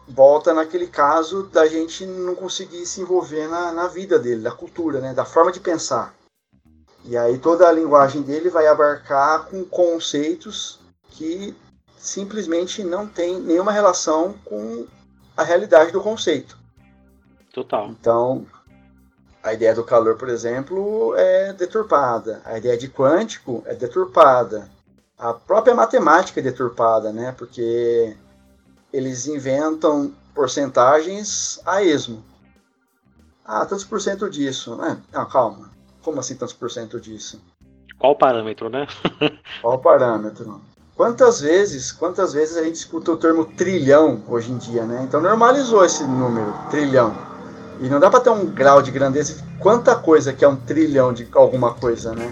volta 0.09 0.55
naquele 0.55 0.87
caso 0.87 1.45
da 1.45 1.67
gente 1.67 2.07
não 2.07 2.35
conseguir 2.35 2.87
se 2.87 3.01
envolver 3.01 3.49
na, 3.49 3.73
na 3.73 3.89
vida 3.89 4.19
dele, 4.19 4.43
da 4.43 4.53
cultura, 4.53 5.01
né? 5.01 5.13
da 5.13 5.25
forma 5.25 5.51
de 5.51 5.61
pensar. 5.61 6.15
E 7.05 7.17
aí 7.17 7.39
toda 7.39 7.69
a 7.69 7.73
linguagem 7.73 8.23
dele 8.23 8.49
vai 8.49 8.67
abarcar 8.67 9.47
com 9.47 9.65
conceitos 9.65 10.81
que 11.11 11.55
simplesmente 11.97 12.83
não 12.83 13.07
tem 13.07 13.41
nenhuma 13.41 13.73
relação 13.73 14.35
com 14.45 14.87
a 15.37 15.43
realidade 15.43 15.93
do 15.93 16.01
conceito. 16.01 16.59
Total. 17.53 17.89
Então, 17.89 18.47
a 19.43 19.53
ideia 19.53 19.75
do 19.75 19.85
calor, 19.85 20.17
por 20.17 20.29
exemplo, 20.29 21.15
é 21.17 21.53
deturpada. 21.53 22.41
A 22.45 22.57
ideia 22.57 22.77
de 22.77 22.89
quântico 22.89 23.63
é 23.67 23.75
deturpada. 23.75 24.71
A 25.19 25.33
própria 25.35 25.75
matemática 25.75 26.41
é 26.41 26.43
deturpada, 26.43 27.13
né? 27.13 27.33
Porque 27.37 28.17
eles 28.93 29.27
inventam 29.27 30.15
porcentagens 30.35 31.61
a 31.65 31.83
esmo. 31.83 32.25
Ah, 33.45 33.67
tantos 33.67 33.85
por 33.85 34.01
cento 34.01 34.29
disso. 34.31 34.79
ah, 35.13 35.27
calma. 35.27 35.74
Como 36.05 36.21
assim 36.21 36.37
tantos 36.37 36.55
por 36.55 36.71
cento 36.71 37.01
disso? 37.01 37.43
Qual 37.99 38.13
o 38.13 38.17
parâmetro, 38.17 38.69
né? 38.69 38.87
Qual 39.63 39.77
o 39.77 39.79
parâmetro? 39.79 40.61
Quantas 40.95 41.41
vezes, 41.41 41.91
quantas 41.91 42.35
vezes 42.35 42.59
a 42.59 42.63
gente 42.63 42.75
escuta 42.75 43.11
o 43.11 43.17
termo 43.17 43.47
trilhão 43.47 44.23
hoje 44.29 44.53
em 44.53 44.59
dia, 44.59 44.85
né? 44.85 45.03
Então 45.09 45.21
normalizou 45.21 45.83
esse 45.83 46.05
número, 46.05 46.53
trilhão. 46.71 47.17
E 47.81 47.89
não 47.89 47.99
dá 47.99 48.11
para 48.11 48.21
ter 48.21 48.29
um 48.29 48.45
grau 48.47 48.83
de 48.83 48.91
grandeza 48.91 49.35
de 49.35 49.59
quanta 49.59 49.97
coisa 49.97 50.33
que 50.33 50.45
é 50.45 50.49
um 50.49 50.57
trilhão 50.57 51.13
de 51.13 51.27
alguma 51.33 51.73
coisa, 51.73 52.15
né? 52.15 52.31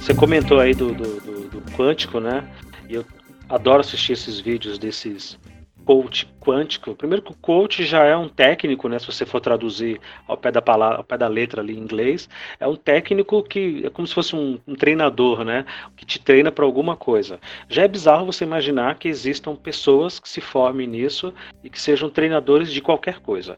Você 0.00 0.12
comentou 0.14 0.58
aí 0.58 0.74
do, 0.74 0.92
do, 0.92 1.20
do, 1.20 1.48
do 1.48 1.72
quântico, 1.72 2.18
né? 2.18 2.52
E 2.88 2.96
eu 2.96 3.04
adoro 3.48 3.80
assistir 3.80 4.14
esses 4.14 4.40
vídeos 4.40 4.78
desses 4.78 5.38
coach 5.86 6.28
quântico. 6.40 6.96
Primeiro 6.96 7.22
que 7.22 7.30
o 7.30 7.36
coach 7.36 7.84
já 7.84 8.04
é 8.04 8.16
um 8.16 8.28
técnico, 8.28 8.88
né? 8.88 8.98
Se 8.98 9.06
você 9.06 9.24
for 9.24 9.40
traduzir 9.40 10.00
ao 10.26 10.36
pé 10.36 10.50
da 10.50 10.60
palavra, 10.60 10.98
ao 10.98 11.04
pé 11.04 11.16
da 11.16 11.28
letra 11.28 11.62
ali 11.62 11.74
em 11.74 11.78
inglês, 11.78 12.28
é 12.58 12.66
um 12.66 12.74
técnico 12.74 13.40
que 13.44 13.86
é 13.86 13.90
como 13.90 14.06
se 14.06 14.12
fosse 14.12 14.34
um, 14.34 14.58
um 14.66 14.74
treinador, 14.74 15.44
né? 15.44 15.64
Que 15.96 16.04
te 16.04 16.18
treina 16.18 16.50
para 16.50 16.64
alguma 16.64 16.96
coisa. 16.96 17.38
Já 17.68 17.84
é 17.84 17.88
bizarro 17.88 18.26
você 18.26 18.44
imaginar 18.44 18.98
que 18.98 19.08
existam 19.08 19.54
pessoas 19.54 20.18
que 20.18 20.28
se 20.28 20.40
formem 20.40 20.88
nisso 20.88 21.32
e 21.62 21.70
que 21.70 21.80
sejam 21.80 22.10
treinadores 22.10 22.72
de 22.72 22.82
qualquer 22.82 23.20
coisa. 23.20 23.56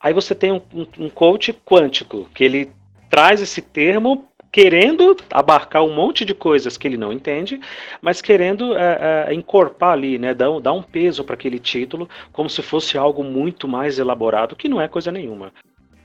Aí 0.00 0.14
você 0.14 0.34
tem 0.34 0.52
um, 0.52 0.62
um, 0.98 1.10
coach 1.10 1.52
quântico 1.52 2.26
que 2.34 2.42
ele 2.42 2.72
traz 3.10 3.42
esse 3.42 3.60
termo 3.60 4.26
querendo 4.56 5.14
abarcar 5.30 5.84
um 5.84 5.92
monte 5.92 6.24
de 6.24 6.32
coisas 6.32 6.78
que 6.78 6.88
ele 6.88 6.96
não 6.96 7.12
entende, 7.12 7.60
mas 8.00 8.22
querendo 8.22 8.74
é, 8.74 9.26
é, 9.28 9.34
encorpar 9.34 9.92
ali, 9.92 10.18
né, 10.18 10.32
dar, 10.32 10.48
dar 10.60 10.72
um 10.72 10.82
peso 10.82 11.22
para 11.22 11.34
aquele 11.34 11.58
título, 11.58 12.08
como 12.32 12.48
se 12.48 12.62
fosse 12.62 12.96
algo 12.96 13.22
muito 13.22 13.68
mais 13.68 13.98
elaborado, 13.98 14.56
que 14.56 14.66
não 14.66 14.80
é 14.80 14.88
coisa 14.88 15.12
nenhuma. 15.12 15.48
Uh, 15.48 15.52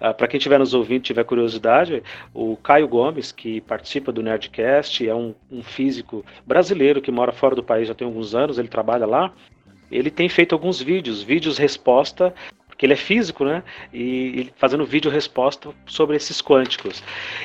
ah, 0.01 0.13
para 0.13 0.27
quem 0.27 0.37
estiver 0.37 0.59
nos 0.59 0.73
ouvindo, 0.73 1.01
tiver 1.01 1.23
curiosidade, 1.23 2.03
o 2.33 2.57
Caio 2.57 2.89
Gomes, 2.89 3.31
que 3.31 3.61
participa 3.61 4.11
do 4.11 4.21
Nerdcast, 4.21 5.07
é 5.07 5.15
um, 5.15 5.33
um, 5.49 5.63
físico 5.63 6.25
brasileiro 6.45 7.01
que 7.01 7.09
mora 7.09 7.31
fora 7.31 7.55
do 7.55 7.63
país 7.63 7.87
já 7.87 7.93
tem 7.93 8.05
alguns 8.05 8.35
anos, 8.35 8.59
ele 8.59 8.67
trabalha 8.67 9.05
lá. 9.05 9.31
Ele 9.89 10.11
tem 10.11 10.27
feito 10.27 10.53
alguns 10.53 10.81
vídeos, 10.81 11.21
vídeos 11.21 11.57
resposta 11.57 12.33
que 12.81 12.85
ele 12.87 12.93
é 12.93 12.97
físico, 12.97 13.45
né? 13.45 13.61
E, 13.93 14.49
fazendo 14.55 14.83
vídeo 14.83 15.11
resposta 15.11 15.69
sobre 15.85 16.15
esses 16.15 16.41
quânticos. 16.41 17.03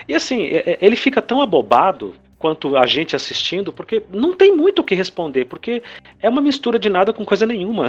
E 0.08 0.14
assim, 0.14 0.44
é, 0.46 0.70
é, 0.70 0.78
ele 0.80 0.96
fica 0.96 1.20
tão 1.20 1.42
abobado 1.42 2.14
quanto 2.38 2.74
a 2.74 2.86
gente 2.86 3.14
assistindo, 3.14 3.70
porque 3.70 4.02
não 4.10 4.34
tem 4.34 4.56
muito 4.56 4.78
o 4.78 4.84
que 4.84 4.94
responder, 4.94 5.44
porque 5.44 5.82
é 6.22 6.28
uma 6.30 6.40
mistura 6.40 6.78
de 6.78 6.88
nada 6.88 7.12
com 7.12 7.22
coisa 7.22 7.44
nenhuma. 7.44 7.88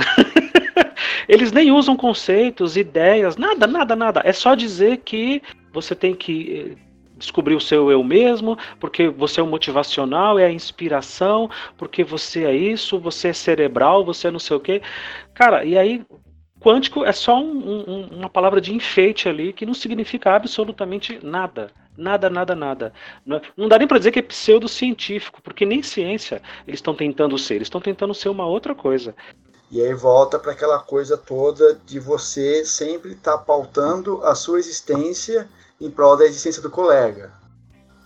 Eles 1.26 1.54
nem 1.54 1.72
usam 1.72 1.96
conceitos, 1.96 2.76
ideias, 2.76 3.38
nada, 3.38 3.66
nada, 3.66 3.96
nada. 3.96 4.22
É 4.26 4.34
só 4.34 4.54
dizer 4.54 4.98
que 5.06 5.42
você 5.72 5.96
tem 5.96 6.14
que 6.14 6.76
eh, 6.76 6.78
descobrir 7.16 7.56
o 7.56 7.62
seu 7.62 7.90
eu 7.90 8.04
mesmo, 8.04 8.58
porque 8.78 9.08
você 9.08 9.40
é 9.40 9.44
o 9.44 9.48
motivacional, 9.48 10.38
é 10.38 10.46
a 10.46 10.52
inspiração, 10.52 11.50
porque 11.78 12.04
você 12.04 12.44
é 12.44 12.54
isso, 12.54 13.00
você 13.00 13.30
é 13.30 13.34
cerebral, 13.34 14.04
você 14.04 14.28
é 14.28 14.32
não 14.32 14.40
sei 14.40 14.58
o 14.58 14.60
quê. 14.60 14.82
Cara, 15.34 15.64
e 15.64 15.78
aí 15.78 16.04
Quântico 16.60 17.06
é 17.06 17.12
só 17.12 17.40
um, 17.40 17.84
um, 17.90 18.08
uma 18.18 18.30
palavra 18.30 18.60
de 18.60 18.74
enfeite 18.74 19.30
ali 19.30 19.54
que 19.54 19.66
não 19.66 19.74
significa 19.74 20.36
absolutamente 20.36 21.20
nada. 21.24 21.72
Nada, 21.96 22.30
nada, 22.30 22.56
nada. 22.56 22.94
Não, 23.26 23.42
não 23.56 23.68
dá 23.68 23.78
nem 23.78 23.88
para 23.88 23.98
dizer 23.98 24.12
que 24.12 24.20
é 24.20 24.24
pseudocientífico, 24.24 25.42
porque 25.42 25.66
nem 25.66 25.82
ciência 25.82 26.42
eles 26.68 26.80
estão 26.80 26.94
tentando 26.94 27.38
ser, 27.38 27.56
eles 27.56 27.66
estão 27.66 27.82
tentando 27.82 28.14
ser 28.14 28.30
uma 28.30 28.46
outra 28.46 28.76
coisa. 28.76 29.16
E 29.70 29.82
aí 29.82 29.94
volta 29.94 30.40
para 30.40 30.54
aquela 30.54 30.80
coisa 30.80 31.18
toda 31.18 31.80
de 31.86 32.00
você 32.00 32.64
sempre 32.64 33.12
estar 33.14 33.38
tá 33.38 33.44
pautando 33.44 34.24
a 34.24 34.34
sua 34.34 34.60
existência 34.60 35.50
em 35.82 35.92
prol 35.92 36.16
da 36.16 36.26
existência 36.26 36.62
do 36.62 36.70
colega. 36.70 37.34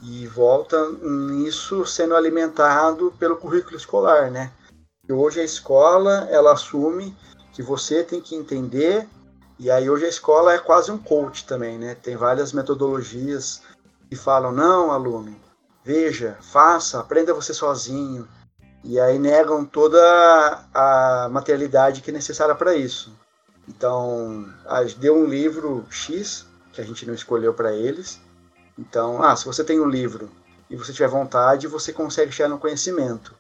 E 0.02 0.26
volta 0.26 0.90
nisso 1.04 1.86
sendo 1.86 2.16
alimentado 2.16 3.14
pelo 3.20 3.38
currículo 3.38 3.78
escolar, 3.78 4.32
né? 4.32 4.52
E 5.08 5.14
hoje 5.14 5.40
a 5.40 5.44
escola, 5.44 6.28
ela 6.32 6.54
assume 6.54 7.16
que 7.54 7.62
você 7.62 8.04
tem 8.04 8.22
que 8.22 8.36
entender. 8.36 9.08
E 9.60 9.70
aí 9.70 9.90
hoje 9.90 10.06
a 10.06 10.10
escola 10.10 10.54
é 10.54 10.58
quase 10.58 10.92
um 10.92 10.98
coach 10.98 11.46
também, 11.46 11.78
né? 11.78 11.96
Tem 11.96 12.16
várias 12.16 12.52
metodologias 12.54 13.62
que 14.10 14.16
falam, 14.16 14.52
não, 14.52 14.92
aluno, 14.92 15.36
veja, 15.84 16.38
faça, 16.42 17.00
aprenda 17.00 17.34
você 17.34 17.54
sozinho. 17.54 18.28
E 18.84 19.00
aí 19.00 19.20
negam 19.20 19.64
toda 19.64 20.00
a 20.74 21.30
materialidade 21.32 22.02
que 22.02 22.10
é 22.10 22.14
necessária 22.14 22.56
para 22.56 22.76
isso. 22.76 23.14
Então, 23.68 24.52
deu 24.98 25.16
um 25.16 25.26
livro 25.26 25.86
X, 25.90 26.48
que 26.74 26.82
a 26.82 26.84
gente 26.84 27.06
não 27.06 27.14
escolheu 27.14 27.54
para 27.54 27.72
eles. 27.74 28.20
Então, 28.78 29.22
ah, 29.22 29.36
se 29.36 29.46
você 29.46 29.64
tem 29.64 29.80
um 29.80 29.88
livro 29.88 30.32
e 30.70 30.76
você 30.76 30.92
tiver 30.92 31.08
vontade, 31.08 31.68
você 31.68 31.94
consegue 31.94 32.32
chegar 32.32 32.50
no 32.50 32.58
conhecimento. 32.58 33.36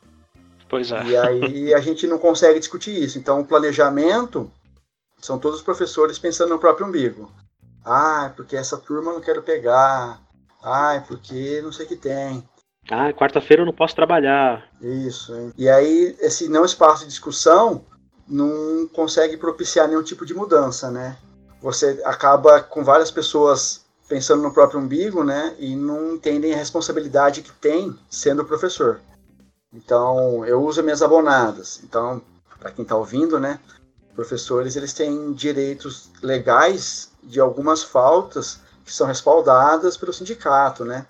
Pois 0.72 0.90
é. 0.90 1.04
E 1.04 1.18
aí 1.18 1.74
a 1.74 1.82
gente 1.82 2.08
não 2.08 2.18
consegue 2.18 2.58
discutir 2.58 2.98
isso. 2.98 3.20
Então, 3.20 3.42
o 3.42 3.46
planejamento 3.46 4.50
são 5.20 5.38
todos 5.38 5.58
os 5.58 5.64
professores 5.66 6.18
pensando 6.18 6.52
no 6.52 6.60
próprio 6.60 6.88
umbigo. 6.88 7.30
Ah, 7.84 8.32
porque 8.38 8.56
essa 8.56 8.78
turma 8.78 9.12
eu 9.12 9.16
não 9.16 9.22
quero 9.22 9.44
pegar. 9.44 10.22
Ah, 10.64 11.04
porque 11.06 11.60
não 11.62 11.74
sei 11.74 11.86
o 11.86 11.90
que 11.90 11.98
tem. 11.98 12.48
Ah, 12.90 13.12
quarta-feira 13.12 13.64
eu 13.64 13.66
não 13.66 13.74
posso 13.74 13.94
trabalhar. 13.94 14.66
Isso. 14.82 15.36
Hein? 15.36 15.52
E 15.58 15.68
aí, 15.68 16.16
esse 16.22 16.48
não 16.48 16.64
espaço 16.64 17.04
de 17.04 17.10
discussão 17.10 17.84
não 18.26 18.88
consegue 18.94 19.36
propiciar 19.36 19.90
nenhum 19.90 20.04
tipo 20.04 20.26
de 20.26 20.34
mudança, 20.34 20.90
né? 20.90 21.18
Você 21.62 22.02
acaba 22.06 22.62
com 22.62 22.82
várias 22.82 23.12
pessoas 23.12 23.86
pensando 24.08 24.42
no 24.42 24.54
próprio 24.54 24.80
umbigo, 24.80 25.22
né? 25.22 25.54
E 25.60 25.76
não 25.76 26.14
entendem 26.14 26.54
a 26.54 26.58
responsabilidade 26.58 27.42
que 27.42 27.52
tem 27.52 27.94
sendo 28.10 28.46
professor. 28.46 29.02
Então, 29.74 30.46
eu 30.46 30.62
uso 30.64 30.84
minhas 30.84 31.02
abonadas. 31.02 31.82
Então, 31.84 32.22
para 32.60 32.72
quem 32.72 32.84
está 32.84 32.96
ouvindo, 32.96 33.40
né, 33.40 33.60
professores 34.16 34.76
eles 34.76 34.94
têm 34.94 35.34
direitos 35.34 36.10
legais 36.22 37.12
de 37.24 37.40
algumas 37.40 37.84
faltas 37.84 38.60
que 38.84 38.94
são 38.94 39.08
respaldadas 39.08 39.96
pelo 39.96 40.14
sindicato, 40.14 40.84
né? 40.84 41.06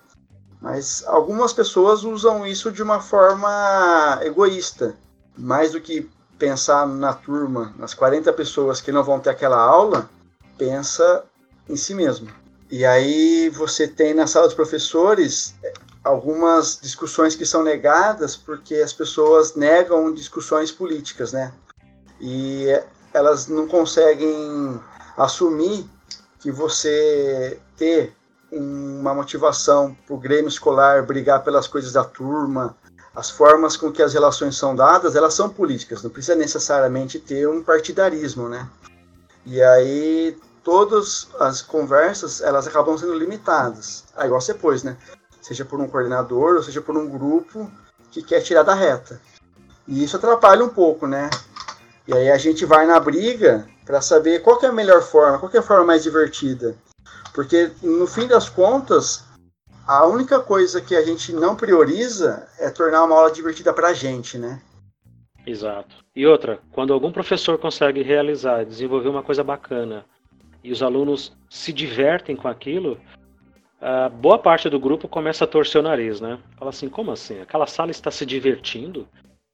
Mas 0.61 1.03
algumas 1.07 1.51
pessoas 1.51 2.03
usam 2.03 2.45
isso 2.45 2.71
de 2.71 2.83
uma 2.83 2.99
forma 2.99 4.19
egoísta, 4.21 4.95
mais 5.35 5.71
do 5.71 5.81
que 5.81 6.09
pensar 6.37 6.87
na 6.87 7.13
turma, 7.13 7.73
nas 7.77 7.93
40 7.93 8.31
pessoas 8.33 8.79
que 8.79 8.91
não 8.91 9.03
vão 9.03 9.19
ter 9.19 9.31
aquela 9.31 9.57
aula, 9.57 10.09
pensa 10.57 11.23
em 11.67 11.75
si 11.75 11.95
mesmo. 11.95 12.29
E 12.69 12.85
aí 12.85 13.49
você 13.49 13.87
tem 13.87 14.13
na 14.13 14.27
sala 14.27 14.45
dos 14.45 14.55
professores 14.55 15.55
algumas 16.03 16.79
discussões 16.81 17.35
que 17.35 17.45
são 17.45 17.63
negadas 17.63 18.35
porque 18.35 18.75
as 18.75 18.93
pessoas 18.93 19.55
negam 19.55 20.13
discussões 20.13 20.71
políticas, 20.71 21.31
né? 21.31 21.53
E 22.19 22.67
elas 23.13 23.47
não 23.47 23.67
conseguem 23.67 24.79
assumir 25.17 25.85
que 26.39 26.51
você 26.51 27.59
ter 27.77 28.15
uma 28.51 29.13
motivação 29.13 29.95
para 30.05 30.15
o 30.15 30.19
Grêmio 30.19 30.49
escolar 30.49 31.05
brigar 31.05 31.43
pelas 31.43 31.67
coisas 31.67 31.93
da 31.93 32.03
turma, 32.03 32.75
as 33.15 33.29
formas 33.29 33.77
com 33.77 33.91
que 33.91 34.01
as 34.01 34.13
relações 34.13 34.57
são 34.57 34.75
dadas, 34.75 35.15
elas 35.15 35.33
são 35.33 35.49
políticas, 35.49 36.03
não 36.03 36.09
precisa 36.09 36.35
necessariamente 36.35 37.19
ter 37.19 37.47
um 37.47 37.63
partidarismo, 37.63 38.49
né? 38.49 38.67
E 39.45 39.61
aí 39.61 40.37
todas 40.63 41.27
as 41.39 41.61
conversas, 41.61 42.41
elas 42.41 42.67
acabam 42.67 42.97
sendo 42.97 43.13
limitadas. 43.13 44.03
Ah, 44.15 44.25
igual 44.25 44.39
você 44.39 44.53
pôs, 44.53 44.83
né? 44.83 44.97
Seja 45.41 45.65
por 45.65 45.79
um 45.79 45.87
coordenador 45.87 46.55
ou 46.55 46.63
seja 46.63 46.81
por 46.81 46.95
um 46.95 47.09
grupo 47.09 47.69
que 48.11 48.21
quer 48.21 48.41
tirar 48.41 48.63
da 48.63 48.73
reta. 48.73 49.19
E 49.87 50.03
isso 50.03 50.15
atrapalha 50.15 50.63
um 50.63 50.69
pouco, 50.69 51.07
né? 51.07 51.29
E 52.07 52.13
aí 52.13 52.31
a 52.31 52.37
gente 52.37 52.65
vai 52.65 52.85
na 52.85 52.99
briga 52.99 53.67
para 53.85 54.01
saber 54.01 54.41
qual 54.41 54.61
é 54.61 54.67
a 54.67 54.71
melhor 54.71 55.01
forma, 55.01 55.39
qual 55.39 55.51
é 55.53 55.57
a 55.57 55.63
forma 55.63 55.85
mais 55.85 56.03
divertida. 56.03 56.75
Porque 57.33 57.71
no 57.81 58.05
fim 58.05 58.27
das 58.27 58.49
contas, 58.49 59.23
a 59.87 60.05
única 60.05 60.39
coisa 60.39 60.81
que 60.81 60.95
a 60.95 61.03
gente 61.03 61.33
não 61.33 61.55
prioriza 61.55 62.47
é 62.59 62.69
tornar 62.69 63.03
uma 63.03 63.15
aula 63.15 63.31
divertida 63.31 63.73
para 63.73 63.89
a 63.89 63.93
gente, 63.93 64.37
né? 64.37 64.61
Exato. 65.45 65.95
E 66.15 66.27
outra, 66.27 66.59
quando 66.71 66.93
algum 66.93 67.11
professor 67.11 67.57
consegue 67.57 68.03
realizar, 68.03 68.65
desenvolver 68.65 69.09
uma 69.09 69.23
coisa 69.23 69.43
bacana 69.43 70.05
e 70.63 70.71
os 70.71 70.83
alunos 70.83 71.33
se 71.49 71.73
divertem 71.73 72.35
com 72.35 72.47
aquilo, 72.47 72.99
uh, 73.81 74.09
boa 74.09 74.37
parte 74.37 74.69
do 74.69 74.79
grupo 74.79 75.07
começa 75.07 75.43
a 75.43 75.47
torcer 75.47 75.81
o 75.81 75.83
nariz, 75.83 76.21
né? 76.21 76.37
Fala 76.57 76.69
assim, 76.69 76.87
como 76.87 77.11
assim? 77.11 77.41
Aquela 77.41 77.65
sala 77.67 77.91
está 77.91 78.11
se 78.11 78.25
divertindo? 78.25 79.07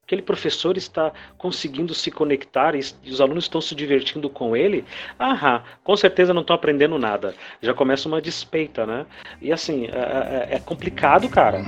Aquele 0.04 0.22
professor 0.22 0.78
está 0.78 1.12
conseguindo 1.38 1.94
se 1.94 2.10
conectar 2.10 2.76
e 2.76 2.80
os 3.12 3.20
alunos 3.20 3.44
estão 3.44 3.60
se 3.60 3.76
divertindo 3.76 4.30
com 4.30 4.56
ele? 4.56 4.86
Aham, 5.20 5.62
com 5.84 5.98
certeza 5.98 6.34
não 6.34 6.42
estão 6.42 6.56
aprendendo 6.56 6.98
nada. 6.98 7.36
Já 7.62 7.74
começa 7.74 8.08
uma 8.08 8.22
despeita, 8.22 8.86
né? 8.86 9.06
E 9.42 9.52
assim, 9.52 9.88
é, 9.88 10.48
é, 10.52 10.56
é 10.56 10.60
complicado, 10.60 11.28
cara. 11.28 11.62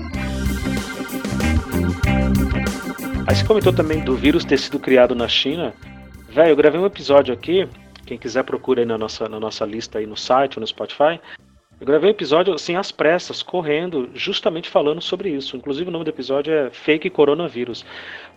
Aí 3.28 3.36
você 3.36 3.46
comentou 3.46 3.74
também 3.74 4.06
do 4.06 4.16
vírus 4.16 4.46
ter 4.46 4.58
sido 4.58 4.80
criado 4.80 5.14
na 5.14 5.28
China. 5.28 5.74
Velho, 6.30 6.52
eu 6.52 6.56
gravei 6.56 6.80
um 6.80 6.86
episódio 6.86 7.34
aqui. 7.34 7.68
Quem 8.06 8.18
quiser 8.18 8.44
procura 8.44 8.82
aí 8.82 8.86
na 8.86 8.98
nossa, 8.98 9.28
na 9.28 9.40
nossa 9.40 9.66
lista 9.66 10.00
aí 10.00 10.06
no 10.06 10.16
site 10.16 10.58
ou 10.58 10.62
no 10.62 10.68
Spotify 10.68 11.20
Eu 11.80 11.86
gravei 11.86 12.10
episódio 12.10 12.54
assim 12.54 12.76
às 12.76 12.92
pressas, 12.92 13.42
correndo, 13.42 14.10
justamente 14.14 14.70
falando 14.70 15.02
sobre 15.02 15.30
isso. 15.30 15.56
Inclusive 15.56 15.88
o 15.90 15.92
nome 15.92 16.04
do 16.04 16.10
episódio 16.10 16.54
é 16.54 16.70
Fake 16.70 17.10
Coronavírus. 17.10 17.86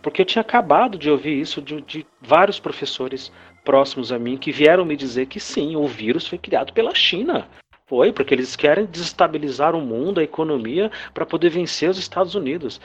Porque 0.00 0.22
eu 0.22 0.26
tinha 0.26 0.42
acabado 0.42 0.96
de 0.96 1.10
ouvir 1.10 1.40
isso 1.40 1.60
de, 1.60 1.80
de 1.80 2.06
vários 2.20 2.60
professores 2.60 3.32
próximos 3.64 4.12
a 4.12 4.18
mim 4.18 4.36
que 4.36 4.52
vieram 4.52 4.84
me 4.84 4.96
dizer 4.96 5.26
que 5.26 5.40
sim, 5.40 5.74
o 5.74 5.88
vírus 5.88 6.28
foi 6.28 6.38
criado 6.38 6.72
pela 6.72 6.94
China. 6.94 7.48
Foi, 7.88 8.12
porque 8.12 8.32
eles 8.32 8.54
querem 8.54 8.86
desestabilizar 8.86 9.74
o 9.74 9.80
mundo, 9.80 10.20
a 10.20 10.24
economia, 10.24 10.88
para 11.12 11.26
poder 11.26 11.50
vencer 11.50 11.90
os 11.90 11.98
Estados 11.98 12.36
Unidos. 12.36 12.80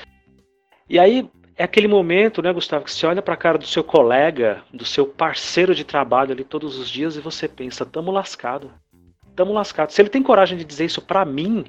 E 0.90 0.98
aí 0.98 1.30
é 1.56 1.66
aquele 1.66 1.88
momento, 1.88 2.42
né, 2.42 2.52
Gustavo, 2.52 2.84
que 2.84 2.92
você 2.92 3.06
olha 3.06 3.22
para 3.22 3.36
a 3.36 3.38
cara 3.38 3.60
do 3.60 3.68
seu 3.68 3.84
colega, 3.84 4.64
do 4.74 4.86
seu 4.86 5.06
parceiro 5.06 5.76
de 5.76 5.84
trabalho 5.84 6.32
ali 6.32 6.44
todos 6.44 6.80
os 6.80 6.90
dias 6.90 7.16
e 7.16 7.22
você 7.22 7.48
pensa, 7.48 7.86
tamo 7.86 8.12
lascado 8.12 8.72
estamos 9.38 9.54
lascados. 9.54 9.94
Se 9.94 10.02
ele 10.02 10.10
tem 10.10 10.24
coragem 10.24 10.58
de 10.58 10.66
dizer 10.66 10.86
isso 10.86 11.02
para 11.02 11.24
mim, 11.24 11.66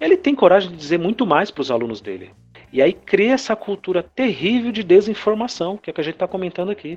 ele 0.00 0.16
tem 0.16 0.32
coragem 0.32 0.70
de 0.70 0.76
dizer 0.76 0.98
muito 0.98 1.26
mais 1.26 1.50
para 1.50 1.62
os 1.62 1.70
alunos 1.70 2.00
dele. 2.00 2.30
E 2.72 2.80
aí 2.80 2.92
cria 2.92 3.34
essa 3.34 3.56
cultura 3.56 4.00
terrível 4.02 4.70
de 4.70 4.84
desinformação, 4.84 5.76
que 5.76 5.90
é 5.90 5.92
o 5.92 5.94
que 5.94 6.00
a 6.00 6.04
gente 6.04 6.14
está 6.14 6.28
comentando 6.28 6.70
aqui. 6.70 6.96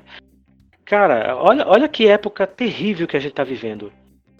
Cara, 0.84 1.36
olha, 1.36 1.66
olha 1.66 1.88
que 1.88 2.06
época 2.06 2.46
terrível 2.46 3.08
que 3.08 3.16
a 3.16 3.20
gente 3.20 3.32
está 3.32 3.42
vivendo. 3.42 3.92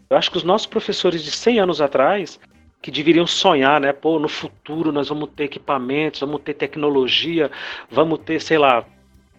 Eu 0.08 0.16
acho 0.16 0.30
que 0.30 0.36
os 0.36 0.44
nossos 0.44 0.66
professores 0.66 1.24
de 1.24 1.32
100 1.32 1.58
anos 1.58 1.80
atrás, 1.80 2.38
que 2.80 2.90
deveriam 2.90 3.26
sonhar, 3.26 3.80
né? 3.80 3.92
Pô, 3.92 4.18
no 4.18 4.28
futuro 4.28 4.92
nós 4.92 5.08
vamos 5.08 5.30
ter 5.34 5.44
equipamentos, 5.44 6.20
vamos 6.20 6.42
ter 6.42 6.54
tecnologia, 6.54 7.50
vamos 7.90 8.20
ter, 8.20 8.40
sei 8.40 8.58
lá, 8.58 8.84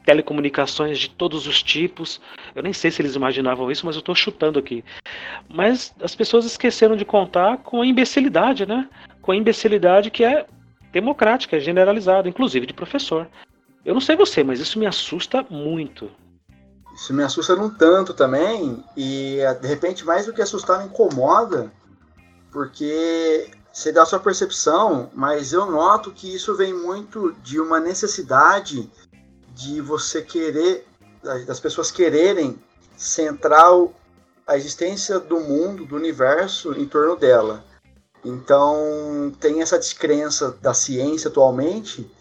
telecomunicações 0.05 0.99
de 0.99 1.09
todos 1.09 1.47
os 1.47 1.61
tipos. 1.63 2.21
Eu 2.53 2.63
nem 2.63 2.71
sei 2.71 2.91
se 2.91 3.01
eles 3.01 3.15
imaginavam 3.15 3.71
isso, 3.71 3.85
mas 3.85 3.95
eu 3.95 3.99
estou 3.99 4.15
chutando 4.15 4.59
aqui. 4.59 4.83
Mas 5.49 5.93
as 6.01 6.15
pessoas 6.15 6.45
esqueceram 6.45 6.95
de 6.95 7.03
contar 7.03 7.57
com 7.57 7.81
a 7.81 7.85
imbecilidade, 7.85 8.65
né? 8.65 8.87
Com 9.21 9.31
a 9.31 9.35
imbecilidade 9.35 10.11
que 10.11 10.23
é 10.23 10.45
democrática, 10.91 11.57
é 11.57 11.59
generalizada, 11.59 12.29
inclusive 12.29 12.65
de 12.65 12.73
professor. 12.73 13.27
Eu 13.83 13.93
não 13.93 14.01
sei 14.01 14.15
você, 14.15 14.43
mas 14.43 14.59
isso 14.59 14.79
me 14.79 14.85
assusta 14.85 15.45
muito. 15.49 16.09
Isso 16.95 17.13
me 17.13 17.23
assusta 17.23 17.55
num 17.55 17.69
tanto 17.69 18.13
também, 18.13 18.81
e 18.95 19.39
de 19.61 19.67
repente 19.67 20.05
mais 20.05 20.25
do 20.25 20.33
que 20.33 20.41
assustar 20.41 20.79
me 20.79 20.85
incomoda, 20.85 21.69
porque 22.49 23.51
você 23.73 23.91
dá 23.91 24.03
a 24.03 24.05
sua 24.05 24.19
percepção, 24.19 25.09
mas 25.13 25.51
eu 25.51 25.69
noto 25.69 26.13
que 26.13 26.33
isso 26.33 26.55
vem 26.55 26.73
muito 26.73 27.35
de 27.43 27.59
uma 27.59 27.77
necessidade 27.77 28.89
de 29.55 29.79
você 29.79 30.21
querer, 30.21 30.85
das 31.47 31.59
pessoas 31.59 31.89
quererem 31.89 32.61
centrar 32.97 33.71
a 34.45 34.57
existência 34.57 35.17
do 35.19 35.39
mundo, 35.39 35.85
do 35.85 35.95
universo 35.95 36.73
em 36.73 36.85
torno 36.85 37.15
dela. 37.15 37.63
Então, 38.23 39.31
tem 39.39 39.61
essa 39.61 39.79
descrença 39.79 40.51
da 40.61 40.73
ciência 40.73 41.29
atualmente, 41.29 42.11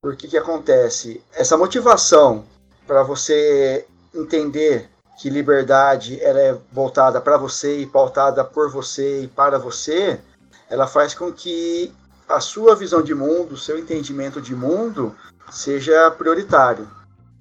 porque 0.00 0.28
que 0.28 0.38
acontece? 0.38 1.20
Essa 1.32 1.56
motivação 1.56 2.44
para 2.86 3.02
você 3.02 3.86
entender 4.14 4.88
que 5.18 5.28
liberdade 5.28 6.20
ela 6.22 6.40
é 6.40 6.58
voltada 6.72 7.20
para 7.20 7.36
você 7.36 7.80
e 7.80 7.86
pautada 7.86 8.44
por 8.44 8.70
você 8.70 9.22
e 9.22 9.28
para 9.28 9.58
você, 9.58 10.20
ela 10.68 10.86
faz 10.86 11.14
com 11.14 11.32
que 11.32 11.92
a 12.28 12.40
sua 12.40 12.74
visão 12.74 13.02
de 13.02 13.14
mundo, 13.14 13.54
o 13.54 13.58
seu 13.58 13.78
entendimento 13.78 14.40
de 14.40 14.54
mundo 14.54 15.14
seja 15.50 16.10
prioritário. 16.10 16.88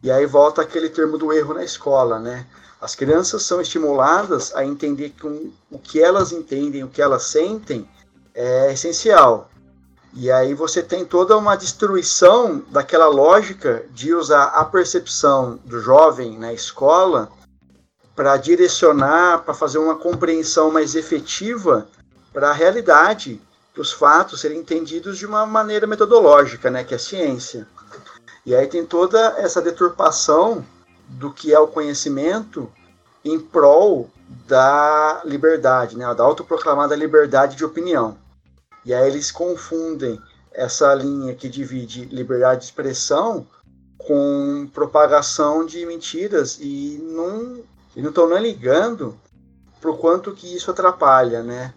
E 0.01 0.11
aí 0.11 0.25
volta 0.25 0.61
aquele 0.61 0.89
termo 0.89 1.17
do 1.17 1.31
erro 1.31 1.53
na 1.53 1.63
escola, 1.63 2.19
né? 2.19 2.45
As 2.81 2.95
crianças 2.95 3.43
são 3.43 3.61
estimuladas 3.61 4.53
a 4.53 4.65
entender 4.65 5.11
que 5.11 5.25
um, 5.25 5.53
o 5.71 5.79
que 5.79 6.01
elas 6.01 6.33
entendem, 6.33 6.83
o 6.83 6.89
que 6.89 7.01
elas 7.01 7.23
sentem 7.23 7.87
é 8.35 8.73
essencial. 8.73 9.49
E 10.13 10.29
aí 10.29 10.53
você 10.53 10.83
tem 10.83 11.05
toda 11.05 11.37
uma 11.37 11.55
destruição 11.55 12.61
daquela 12.69 13.07
lógica 13.07 13.85
de 13.91 14.13
usar 14.13 14.45
a 14.45 14.65
percepção 14.65 15.59
do 15.63 15.79
jovem 15.79 16.37
na 16.37 16.53
escola 16.53 17.29
para 18.15 18.37
direcionar, 18.37 19.43
para 19.43 19.53
fazer 19.53 19.79
uma 19.79 19.95
compreensão 19.95 20.69
mais 20.69 20.93
efetiva 20.93 21.87
para 22.31 22.49
a 22.49 22.53
realidade, 22.53 23.41
os 23.81 23.91
fatos 23.91 24.41
serem 24.41 24.59
entendidos 24.59 25.17
de 25.17 25.25
uma 25.25 25.45
maneira 25.45 25.87
metodológica, 25.87 26.69
né, 26.69 26.83
que 26.83 26.93
é 26.93 26.97
ciência. 26.97 27.67
E 28.45 28.53
aí 28.53 28.67
tem 28.67 28.85
toda 28.85 29.35
essa 29.37 29.61
deturpação 29.61 30.65
do 31.07 31.31
que 31.31 31.53
é 31.53 31.59
o 31.59 31.67
conhecimento 31.67 32.71
em 33.23 33.39
prol 33.39 34.09
da 34.47 35.21
liberdade, 35.25 35.97
né, 35.97 36.13
da 36.13 36.23
autoproclamada 36.23 36.95
liberdade 36.95 37.55
de 37.55 37.65
opinião. 37.65 38.17
E 38.85 38.93
aí 38.93 39.07
eles 39.07 39.31
confundem 39.31 40.21
essa 40.51 40.93
linha 40.93 41.33
que 41.33 41.49
divide 41.49 42.05
liberdade 42.05 42.61
de 42.61 42.65
expressão 42.65 43.47
com 43.97 44.69
propagação 44.73 45.65
de 45.65 45.85
mentiras 45.85 46.59
e 46.59 46.99
não 47.01 47.63
e 47.95 48.01
não 48.01 48.09
estão 48.09 48.27
nem 48.27 48.41
ligando 48.41 49.17
para 49.79 49.91
o 49.91 49.97
quanto 49.97 50.33
que 50.33 50.55
isso 50.55 50.71
atrapalha, 50.71 51.43
né, 51.43 51.73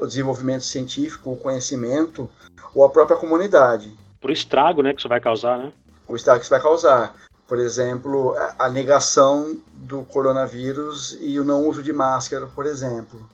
o 0.00 0.06
desenvolvimento 0.06 0.64
científico, 0.64 1.32
o 1.32 1.36
conhecimento 1.36 2.28
ou 2.74 2.84
a 2.84 2.90
própria 2.90 3.16
comunidade. 3.16 3.92
Por 4.20 4.30
estrago, 4.30 4.82
né, 4.82 4.92
que 4.92 5.00
isso 5.00 5.08
vai 5.08 5.20
causar, 5.20 5.58
né? 5.58 5.72
o 6.08 6.16
estrago 6.16 6.38
que 6.38 6.44
isso 6.44 6.50
vai 6.50 6.60
causar. 6.60 7.14
Por 7.46 7.58
exemplo, 7.58 8.34
a 8.58 8.68
negação 8.68 9.56
do 9.72 10.02
coronavírus 10.02 11.16
e 11.20 11.38
o 11.38 11.44
não 11.44 11.66
uso 11.66 11.82
de 11.82 11.92
máscara, 11.92 12.46
por 12.46 12.66
exemplo. 12.66 13.28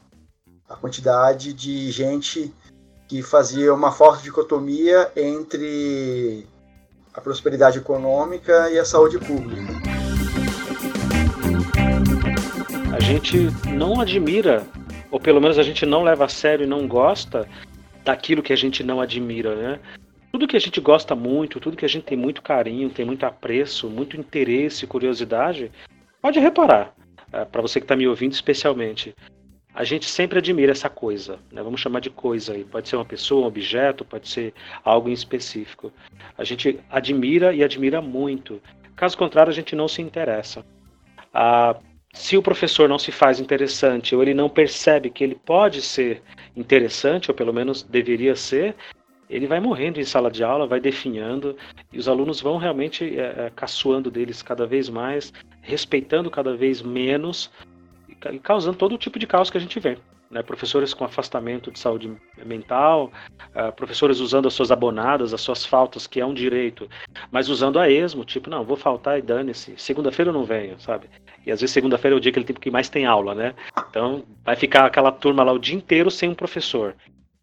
A 0.68 0.76
quantidade 0.76 1.52
de 1.52 1.90
gente 1.90 2.52
que 3.08 3.22
fazia 3.22 3.72
uma 3.72 3.90
forte 3.90 4.22
dicotomia 4.22 5.10
entre 5.16 6.46
a 7.14 7.20
prosperidade 7.20 7.78
econômica 7.78 8.70
e 8.70 8.78
a 8.78 8.84
saúde 8.84 9.18
pública. 9.18 9.72
A 12.94 13.00
gente 13.00 13.48
não 13.70 14.00
admira, 14.00 14.66
ou 15.12 15.20
pelo 15.20 15.40
menos 15.40 15.58
a 15.58 15.62
gente 15.62 15.86
não 15.86 16.02
leva 16.02 16.24
a 16.24 16.28
sério 16.28 16.64
e 16.64 16.68
não 16.68 16.88
gosta 16.88 17.48
daquilo 18.02 18.42
que 18.42 18.52
a 18.52 18.56
gente 18.56 18.82
não 18.82 19.00
admira, 19.00 19.54
né? 19.54 19.78
tudo 20.32 20.48
que 20.48 20.56
a 20.56 20.60
gente 20.60 20.80
gosta 20.80 21.14
muito, 21.14 21.60
tudo 21.60 21.76
que 21.76 21.84
a 21.84 21.88
gente 21.88 22.04
tem 22.04 22.16
muito 22.16 22.40
carinho, 22.40 22.88
tem 22.88 23.04
muito 23.04 23.24
apreço, 23.26 23.90
muito 23.90 24.16
interesse, 24.16 24.86
curiosidade, 24.86 25.70
pode 26.22 26.40
reparar, 26.40 26.94
é, 27.30 27.44
para 27.44 27.60
você 27.60 27.78
que 27.78 27.84
está 27.84 27.94
me 27.94 28.08
ouvindo 28.08 28.32
especialmente. 28.32 29.14
A 29.74 29.84
gente 29.84 30.06
sempre 30.06 30.38
admira 30.38 30.72
essa 30.72 30.88
coisa, 30.88 31.38
né? 31.50 31.62
vamos 31.62 31.80
chamar 31.80 32.00
de 32.00 32.08
coisa 32.08 32.54
aí. 32.54 32.64
Pode 32.64 32.88
ser 32.88 32.96
uma 32.96 33.04
pessoa, 33.04 33.44
um 33.44 33.46
objeto, 33.46 34.04
pode 34.04 34.28
ser 34.28 34.54
algo 34.82 35.08
em 35.08 35.12
específico. 35.12 35.92
A 36.36 36.44
gente 36.44 36.80
admira 36.90 37.54
e 37.54 37.62
admira 37.62 38.00
muito. 38.00 38.60
Caso 38.96 39.16
contrário, 39.16 39.50
a 39.50 39.54
gente 39.54 39.76
não 39.76 39.88
se 39.88 40.00
interessa. 40.00 40.64
Ah, 41.32 41.76
se 42.14 42.36
o 42.36 42.42
professor 42.42 42.88
não 42.88 42.98
se 42.98 43.10
faz 43.10 43.40
interessante 43.40 44.14
ou 44.14 44.22
ele 44.22 44.34
não 44.34 44.48
percebe 44.48 45.10
que 45.10 45.24
ele 45.24 45.34
pode 45.34 45.80
ser 45.80 46.22
interessante, 46.54 47.30
ou 47.30 47.34
pelo 47.34 47.52
menos 47.52 47.82
deveria 47.82 48.36
ser, 48.36 48.76
ele 49.28 49.46
vai 49.46 49.60
morrendo 49.60 49.98
em 49.98 50.04
sala 50.04 50.30
de 50.30 50.44
aula, 50.44 50.66
vai 50.66 50.78
definhando, 50.78 51.56
e 51.90 51.98
os 51.98 52.08
alunos 52.08 52.40
vão 52.40 52.58
realmente 52.58 53.18
é, 53.18 53.46
é, 53.46 53.52
caçoando 53.56 54.10
deles 54.10 54.42
cada 54.42 54.66
vez 54.66 54.90
mais, 54.90 55.32
respeitando 55.62 56.30
cada 56.30 56.54
vez 56.54 56.82
menos, 56.82 57.50
e 58.08 58.38
causando 58.38 58.76
todo 58.76 58.98
tipo 58.98 59.18
de 59.18 59.26
caos 59.26 59.50
que 59.50 59.56
a 59.56 59.60
gente 59.60 59.80
vê. 59.80 59.96
Né? 60.30 60.42
Professores 60.42 60.94
com 60.94 61.04
afastamento 61.04 61.70
de 61.70 61.78
saúde 61.78 62.10
mental, 62.44 63.12
uh, 63.54 63.70
professores 63.72 64.18
usando 64.18 64.48
as 64.48 64.54
suas 64.54 64.70
abonadas, 64.70 65.34
as 65.34 65.42
suas 65.42 65.64
faltas, 65.64 66.06
que 66.06 66.20
é 66.20 66.26
um 66.26 66.32
direito, 66.32 66.88
mas 67.30 67.50
usando 67.50 67.78
a 67.78 67.90
esmo, 67.90 68.24
tipo, 68.24 68.48
não, 68.48 68.64
vou 68.64 68.76
faltar 68.76 69.18
e 69.18 69.22
dane-se, 69.22 69.74
segunda-feira 69.76 70.30
eu 70.30 70.34
não 70.34 70.44
venho, 70.44 70.80
sabe? 70.80 71.08
E 71.46 71.50
às 71.50 71.60
vezes 71.60 71.72
segunda-feira 71.72 72.16
é 72.16 72.18
o 72.18 72.20
dia 72.20 72.32
que 72.32 72.38
ele 72.38 72.46
tem 72.46 72.56
que 72.56 72.70
mais 72.70 72.88
tem 72.88 73.06
aula, 73.06 73.34
né? 73.34 73.54
Então 73.90 74.24
vai 74.44 74.56
ficar 74.56 74.86
aquela 74.86 75.10
turma 75.10 75.42
lá 75.42 75.52
o 75.52 75.58
dia 75.58 75.76
inteiro 75.76 76.10
sem 76.10 76.28
um 76.28 76.34
professor. 76.34 76.94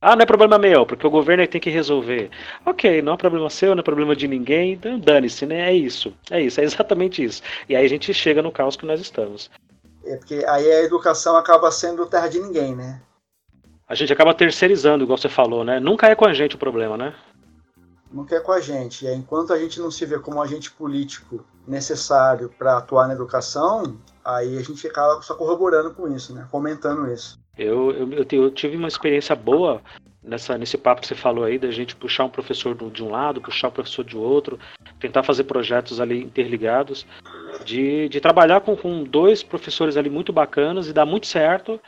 Ah, 0.02 0.16
não 0.16 0.24
é 0.24 0.26
problema 0.26 0.58
meu, 0.58 0.86
porque 0.86 1.06
o 1.06 1.10
governo 1.10 1.44
é 1.44 1.48
tem 1.48 1.60
que 1.60 1.70
resolver. 1.70 2.30
Ok, 2.66 3.02
não 3.02 3.14
é 3.14 3.18
problema 3.18 3.50
seu, 3.50 3.76
não 3.76 3.82
é 3.82 3.84
problema 3.84 4.16
de 4.16 4.30
ninguém, 4.30 4.74
então 4.74 4.98
dane-se, 4.98 5.46
né? 5.46 5.70
É 5.70 5.74
isso. 5.74 6.14
É 6.32 6.42
isso, 6.42 6.62
é 6.62 6.64
exatamente 6.64 7.22
isso. 7.22 7.42
E 7.68 7.76
aí 7.76 7.86
a 7.86 7.90
gente 7.90 8.14
chega 8.14 8.42
no 8.42 8.52
caos 8.52 8.78
que 8.78 8.86
nós 8.86 9.02
estamos. 9.02 9.52
É 10.06 10.16
porque 10.16 10.46
aí 10.48 10.72
a 10.72 10.84
educação 10.84 11.36
acaba 11.36 11.70
sendo 11.70 12.06
terra 12.06 12.30
de 12.30 12.40
ninguém, 12.40 12.76
né? 12.76 13.02
A 13.90 13.96
gente 13.96 14.14
acaba 14.14 14.34
terceirizando, 14.34 15.04
igual 15.04 15.18
você 15.18 15.28
falou, 15.28 15.66
né? 15.66 15.80
Nunca 15.80 16.08
é 16.08 16.16
com 16.16 16.26
a 16.26 16.34
gente 16.34 16.56
o 16.56 16.60
problema, 16.60 16.96
né? 16.96 17.14
Nunca 18.12 18.36
é 18.36 18.39
com 18.39 18.52
a 18.52 18.60
gente. 18.60 19.06
E 19.06 19.13
enquanto 19.13 19.54
a 19.54 19.60
gente 19.60 19.80
não 19.80 19.91
se 19.91 20.06
vê 20.06 20.17
como 20.19 20.41
agente 20.41 20.72
político 20.72 21.45
necessário 21.67 22.50
para 22.58 22.78
atuar 22.78 23.08
na 23.08 23.13
educação, 23.13 23.98
aí 24.26 24.58
a 24.58 24.62
gente 24.63 24.86
acaba 24.88 25.22
só 25.22 25.36
corroborando 25.36 25.91
com 25.93 26.08
isso, 26.08 26.34
né? 26.34 26.48
Comentando 26.52 27.12
isso. 27.12 27.38
Eu, 27.58 27.91
eu, 27.91 28.26
eu, 28.32 28.52
tive 28.52 28.78
uma 28.78 28.88
experiência 28.88 29.36
boa 29.36 29.82
nessa, 30.24 30.58
nesse 30.58 30.78
papo 30.78 31.02
que 31.02 31.08
você 31.08 31.15
falou 31.15 31.43
aí, 31.43 31.60
da 31.60 31.69
gente 31.72 31.95
puxar 31.95 32.26
um 32.26 32.30
professor 32.30 32.76
de 32.89 33.04
um 33.04 33.10
lado, 33.10 33.41
puxar 33.41 33.67
um 33.67 33.72
professor 33.72 34.04
de 34.04 34.17
outro, 34.17 34.58
tentar 35.00 35.24
fazer 35.24 35.43
projetos 35.43 36.00
ali 36.00 36.24
interligados, 36.24 37.06
de, 37.65 38.08
de 38.10 38.22
trabalhar 38.22 38.62
com, 38.62 38.76
com 38.76 39.04
dois 39.04 39.43
professores 39.43 39.98
ali 39.98 40.10
muito 40.10 40.32
bacanas 40.32 40.88
e 40.88 40.93
dar 40.93 41.06
muito 41.06 41.28
certo. 41.28 41.80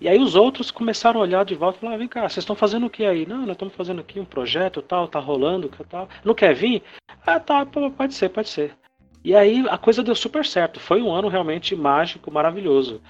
E 0.00 0.08
aí 0.08 0.18
os 0.18 0.34
outros 0.34 0.70
começaram 0.70 1.20
a 1.20 1.22
olhar 1.22 1.44
de 1.44 1.54
volta 1.54 1.76
e 1.76 1.80
falaram, 1.80 1.98
vem 1.98 2.08
cá, 2.08 2.22
vocês 2.22 2.38
estão 2.38 2.56
fazendo 2.56 2.86
o 2.86 2.90
que 2.90 3.04
aí? 3.04 3.26
Não, 3.26 3.40
nós 3.40 3.50
estamos 3.50 3.74
fazendo 3.74 4.00
aqui 4.00 4.18
um 4.18 4.24
projeto 4.24 4.80
tal, 4.80 5.06
tá 5.06 5.18
rolando, 5.18 5.70
tal. 5.88 6.08
Não 6.24 6.34
quer 6.34 6.54
vir? 6.54 6.82
Ah, 7.26 7.38
tá, 7.38 7.66
pode 7.66 8.14
ser, 8.14 8.30
pode 8.30 8.48
ser. 8.48 8.74
E 9.22 9.34
aí 9.34 9.62
a 9.68 9.76
coisa 9.76 10.02
deu 10.02 10.14
super 10.14 10.46
certo. 10.46 10.80
Foi 10.80 11.02
um 11.02 11.12
ano 11.12 11.28
realmente 11.28 11.76
mágico, 11.76 12.30
maravilhoso. 12.30 13.02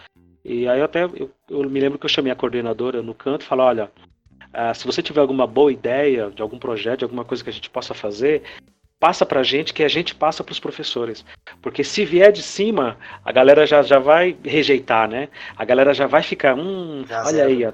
E 0.44 0.66
aí 0.66 0.82
até 0.82 1.04
eu, 1.04 1.30
eu 1.48 1.70
me 1.70 1.78
lembro 1.78 1.96
que 1.96 2.06
eu 2.06 2.10
chamei 2.10 2.32
a 2.32 2.36
coordenadora 2.36 3.00
no 3.02 3.14
canto 3.14 3.42
e 3.42 3.46
falei, 3.46 3.66
olha, 3.66 3.92
uh, 4.48 4.74
se 4.74 4.84
você 4.84 5.00
tiver 5.00 5.20
alguma 5.20 5.46
boa 5.46 5.70
ideia 5.70 6.28
de 6.30 6.42
algum 6.42 6.58
projeto, 6.58 7.00
de 7.00 7.04
alguma 7.04 7.24
coisa 7.24 7.44
que 7.44 7.50
a 7.50 7.52
gente 7.52 7.70
possa 7.70 7.94
fazer, 7.94 8.42
passa 9.00 9.24
para 9.24 9.40
a 9.40 9.42
gente 9.42 9.72
que 9.72 9.82
a 9.82 9.88
gente 9.88 10.14
passa 10.14 10.44
para 10.44 10.52
os 10.52 10.60
professores. 10.60 11.24
Porque 11.62 11.82
se 11.82 12.04
vier 12.04 12.30
de 12.30 12.42
cima, 12.42 12.98
a 13.24 13.32
galera 13.32 13.66
já, 13.66 13.82
já 13.82 13.98
vai 13.98 14.36
rejeitar, 14.44 15.08
né? 15.08 15.30
A 15.56 15.64
galera 15.64 15.94
já 15.94 16.06
vai 16.06 16.22
ficar, 16.22 16.54
hum, 16.54 17.04
já 17.08 17.22
olha 17.22 17.30
zero. 17.30 17.48
aí, 17.48 17.64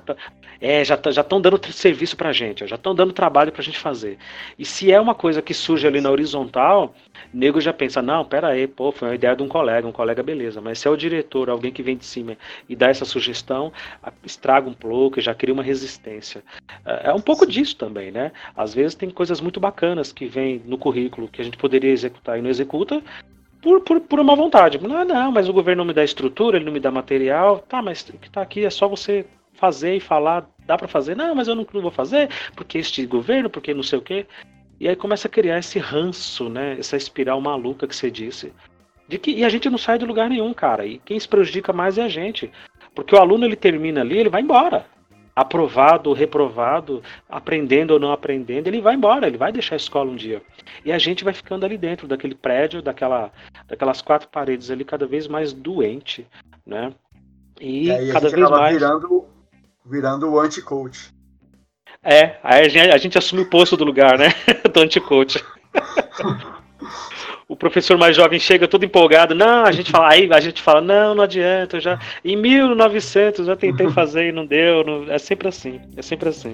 é, 0.61 0.85
já 0.85 0.99
já 1.11 1.21
estão 1.21 1.41
dando 1.41 1.61
serviço 1.73 2.17
para 2.17 2.31
a 2.31 2.33
gente, 2.33 2.67
já 2.67 2.77
estão 2.77 2.95
dando 2.95 3.13
trabalho 3.13 3.53
para 3.53 3.61
a 3.61 3.65
gente 3.65 3.79
fazer. 3.79 4.19
E 4.59 4.65
se 4.65 4.91
é 4.91 5.01
uma 5.01 5.15
coisa 5.15 5.43
que 5.43 5.55
surge 5.55 5.87
ali 5.87 6.01
na 6.01 6.11
horizontal, 6.11 6.95
nego 7.33 7.61
já 7.61 7.73
pensa, 7.73 8.01
não, 8.03 8.25
pera 8.25 8.49
aí, 8.49 8.67
pô, 8.67 8.93
foi 8.93 9.09
uma 9.09 9.15
ideia 9.15 9.37
de 9.37 9.43
um 9.43 9.49
colega, 9.49 9.87
um 9.87 9.93
colega 9.93 10.23
beleza, 10.23 10.61
mas 10.61 10.79
se 10.79 10.89
é 10.89 10.91
o 10.91 10.97
diretor, 10.97 11.51
alguém 11.51 11.73
que 11.73 11.83
vem 11.83 11.97
de 11.97 12.05
cima 12.05 12.37
e 12.69 12.75
dá 12.75 12.89
essa 12.89 13.05
sugestão, 13.05 13.73
estraga 14.25 14.69
um 14.69 14.75
pouco, 14.75 15.21
já 15.21 15.35
cria 15.35 15.55
uma 15.55 15.63
resistência. 15.63 16.43
É, 16.85 17.11
é 17.11 17.13
um 17.13 17.21
pouco 17.21 17.47
disso 17.47 17.77
também, 17.77 18.11
né? 18.11 18.33
Às 18.57 18.75
vezes 18.75 18.95
tem 18.95 19.11
coisas 19.11 19.41
muito 19.41 19.61
bacanas 19.61 20.13
que 20.13 20.27
vêm 20.27 20.63
no 20.65 20.79
currículo 20.79 21.29
que 21.29 21.41
a 21.41 21.45
gente 21.45 21.57
poderia 21.57 21.91
executar 21.91 22.39
e 22.39 22.43
não 22.43 22.51
executa, 22.51 23.03
por, 23.61 23.81
por, 23.81 24.01
por 24.01 24.21
uma 24.21 24.37
vontade. 24.37 24.79
Não, 24.81 25.05
não, 25.05 25.33
mas 25.33 25.49
o 25.49 25.53
governo 25.53 25.81
não 25.81 25.89
me 25.89 25.93
dá 25.93 26.05
estrutura, 26.05 26.57
ele 26.57 26.65
não 26.65 26.73
me 26.73 26.79
dá 26.79 26.91
material. 26.91 27.59
Tá, 27.69 27.83
mas 27.83 28.09
o 28.09 28.13
que 28.19 28.31
tá 28.31 28.41
aqui 28.43 28.65
é 28.65 28.71
só 28.71 28.87
você 28.89 29.27
fazer 29.57 29.97
e 29.97 30.01
falar, 30.01 30.49
dá 30.67 30.77
para 30.77 30.89
fazer? 30.89 31.17
Não, 31.17 31.35
mas 31.35 31.49
eu 31.49 31.55
não, 31.55 31.67
não, 31.73 31.83
vou 31.83 31.91
fazer, 31.91 32.29
porque 32.55 32.79
este 32.79 33.05
governo, 33.07 33.51
porque 33.51 33.75
não 33.75 33.83
sei 33.83 33.99
o 33.99 34.03
quê. 34.03 34.27
E 34.79 34.89
aí 34.89 34.95
começa 34.95 35.27
a 35.27 35.31
criar 35.31 35.59
esse 35.59 35.79
ranço, 35.79 36.49
né? 36.49 36.77
Essa 36.79 36.97
espiral 36.97 37.41
maluca 37.41 37.87
que 37.87 37.97
você 37.97 38.11
disse. 38.11 38.53
De 39.09 39.19
que, 39.19 39.31
e 39.31 39.45
a 39.45 39.49
gente 39.49 39.71
não 39.71 39.79
sai 39.79 39.99
de 39.99 40.05
lugar 40.05 40.29
nenhum, 40.29 40.53
cara. 40.53 40.85
E 40.85 40.99
quem 40.99 41.19
se 41.19 41.29
prejudica 41.29 41.73
mais 41.73 41.97
é 41.97 42.03
a 42.03 42.09
gente. 42.09 42.51
Porque 42.95 43.15
o 43.15 43.19
aluno 43.19 43.45
ele 43.45 43.57
termina 43.57 44.01
ali, 44.01 44.19
ele 44.19 44.29
vai 44.29 44.43
embora. 44.43 44.87
Aprovado 45.35 46.09
ou 46.09 46.17
reprovado, 46.17 47.03
aprendendo 47.29 47.93
ou 47.93 48.01
não 48.01 48.11
aprendendo, 48.11 48.69
ele 48.69 48.81
vai 48.81 48.95
embora, 48.95 49.27
ele 49.27 49.37
vai 49.37 49.53
deixar 49.53 49.75
a 49.75 49.77
escola 49.77 50.11
um 50.11 50.17
dia. 50.17 50.43
E 50.85 50.91
a 50.91 50.99
gente 50.99 51.23
vai 51.23 51.35
ficando 51.35 51.65
ali 51.65 51.77
dentro 51.77 52.09
daquele 52.09 52.35
prédio, 52.35 52.81
daquela, 52.81 53.31
daquelas 53.69 54.01
quatro 54.01 54.29
paredes 54.29 54.71
ali, 54.71 54.83
cada 54.83 55.07
vez 55.07 55.29
mais 55.29 55.53
doente, 55.53 56.27
né? 56.67 56.93
E, 57.61 57.91
e 57.91 58.13
cada 58.13 58.31
vez 58.31 58.51
mais. 58.51 58.79
Virando, 58.79 59.26
virando 59.89 60.31
o 60.31 60.41
anti-coach. 60.41 61.15
É, 62.03 62.39
aí 62.43 62.67
a 62.67 62.69
gente, 62.69 62.91
a 62.91 62.99
gente 62.99 63.19
assume 63.19 63.43
o 63.43 63.51
posto 63.51 63.77
do 63.77 63.85
lugar, 63.85 64.19
né? 64.19 64.29
do 64.73 64.81
anti-coach. 64.81 65.43
o 67.49 67.57
professor 67.57 67.97
mais 67.97 68.17
jovem 68.17 68.39
chega 68.39 68.67
todo 68.67 68.85
empolgado, 68.85 69.35
não, 69.35 69.65
a 69.65 69.73
gente 69.73 69.91
fala, 69.91 70.13
aí 70.13 70.29
a 70.33 70.41
gente 70.41 70.61
fala, 70.61 70.81
não, 70.81 71.15
não 71.15 71.23
adianta, 71.23 71.79
já 71.81 71.99
em 72.25 72.37
1900 72.37 73.47
já 73.47 73.57
tentei 73.57 73.89
fazer 73.91 74.29
e 74.29 74.33
não 74.33 74.45
deu, 74.45 74.85
não, 74.85 75.13
é 75.13 75.19
sempre 75.19 75.49
assim, 75.49 75.81
é 75.97 76.03
sempre 76.03 76.29
assim. 76.29 76.53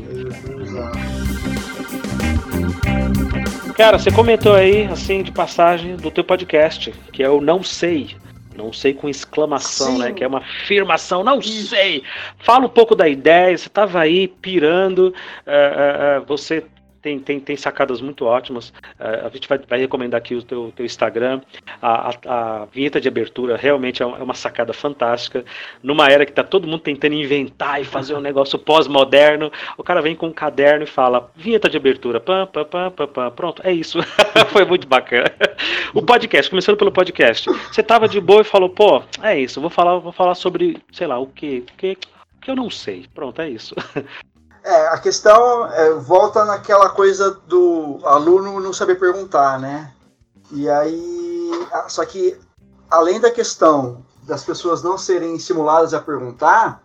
Cara, 3.77 3.99
você 3.99 4.12
comentou 4.12 4.55
aí, 4.55 4.85
assim, 4.85 5.23
de 5.23 5.33
passagem 5.33 5.97
do 5.97 6.11
teu 6.11 6.23
podcast, 6.23 6.92
que 7.11 7.23
é 7.23 7.29
o 7.29 7.40
Não 7.40 7.62
Sei. 7.62 8.14
Não 8.57 8.73
sei 8.73 8.95
com 8.95 9.09
exclamação, 9.09 9.99
né? 9.99 10.07
Sim. 10.07 10.11
né? 10.11 10.12
Que 10.12 10.25
é 10.25 10.27
uma 10.27 10.38
afirmação, 10.38 11.25
não 11.25 11.41
sei. 11.41 12.03
Fala 12.38 12.67
um 12.67 12.69
pouco 12.69 12.95
da 12.95 13.09
ideia, 13.09 13.57
você 13.57 13.69
estava 13.69 14.01
aí 14.01 14.29
pirando, 14.29 15.15
uh, 15.47 16.23
uh, 16.23 16.27
você 16.27 16.65
tem, 17.03 17.19
tem, 17.19 17.41
tem 17.41 17.57
sacadas 17.57 18.01
muito 18.01 18.25
ótimas. 18.25 18.71
Uh, 18.99 19.27
a 19.27 19.29
gente 19.29 19.49
vai, 19.49 19.59
vai, 19.59 19.79
recomendar 19.81 20.19
aqui 20.19 20.37
o 20.37 20.43
teu, 20.43 20.73
teu 20.75 20.87
Instagram. 20.87 21.41
A, 21.83 22.11
a, 22.11 22.62
a, 22.62 22.65
vinheta 22.67 23.01
de 23.01 23.09
abertura 23.09 23.57
realmente 23.57 24.03
é 24.03 24.07
uma 24.07 24.33
é 24.33 24.37
sacada 24.37 24.73
fantástica. 24.73 25.45
Numa 25.83 26.09
era 26.09 26.25
que 26.25 26.31
está 26.31 26.45
todo 26.45 26.69
mundo 26.69 26.81
tentando 26.81 27.15
inventar 27.15 27.81
e 27.81 27.85
fazer 27.85 28.15
um 28.15 28.21
negócio 28.21 28.57
pós-moderno, 28.59 29.51
o 29.77 29.83
cara 29.83 30.01
vem 30.01 30.15
com 30.15 30.29
um 30.29 30.33
caderno 30.33 30.85
e 30.85 30.87
fala: 30.87 31.31
vinheta 31.35 31.69
de 31.69 31.77
abertura, 31.77 32.21
pam, 32.21 32.47
pam, 32.47 32.65
pam, 32.65 32.91
pam, 32.93 33.09
pam. 33.09 33.31
pronto, 33.33 33.62
é 33.65 33.73
isso. 33.73 33.99
Foi 34.51 34.65
muito 34.65 34.87
bacana. 34.87 35.33
O 35.93 36.03
podcast, 36.03 36.49
começando 36.49 36.77
pelo 36.77 36.93
podcast. 36.93 37.51
Você 37.51 37.83
tava 37.83 38.07
de 38.07 38.21
boa 38.21 38.43
e 38.43 38.45
falou: 38.45 38.71
pô, 38.71 39.03
é 39.23 39.38
isso, 39.38 39.61
vou 39.61 39.71
falar, 39.71 39.99
vou 39.99 40.12
falar 40.12 40.37
sobre, 40.37 40.79
sei 40.93 41.09
lá, 41.09 41.19
o 41.19 41.27
que, 41.27 41.65
o 41.69 41.77
que, 41.77 41.99
que 42.41 42.51
eu 42.51 42.55
não 42.55 42.71
sei. 42.71 43.07
Pronto, 43.12 43.43
é 43.43 43.51
isso. 43.51 43.75
É, 44.64 44.88
a 44.88 44.98
questão 44.98 45.66
é, 45.72 45.92
volta 45.94 46.44
naquela 46.44 46.88
coisa 46.90 47.33
do 47.46 47.98
aluno 48.05 48.61
não 48.61 48.72
saber 48.72 48.94
perguntar, 48.94 49.59
né? 49.59 49.92
E 50.53 50.68
aí, 50.68 51.51
só 51.88 52.05
que 52.05 52.38
além 52.88 53.18
da 53.18 53.31
questão 53.31 54.05
das 54.22 54.44
pessoas 54.44 54.83
não 54.83 54.96
serem 54.96 55.35
estimuladas 55.35 55.92
a 55.94 56.01
perguntar, 56.01 56.83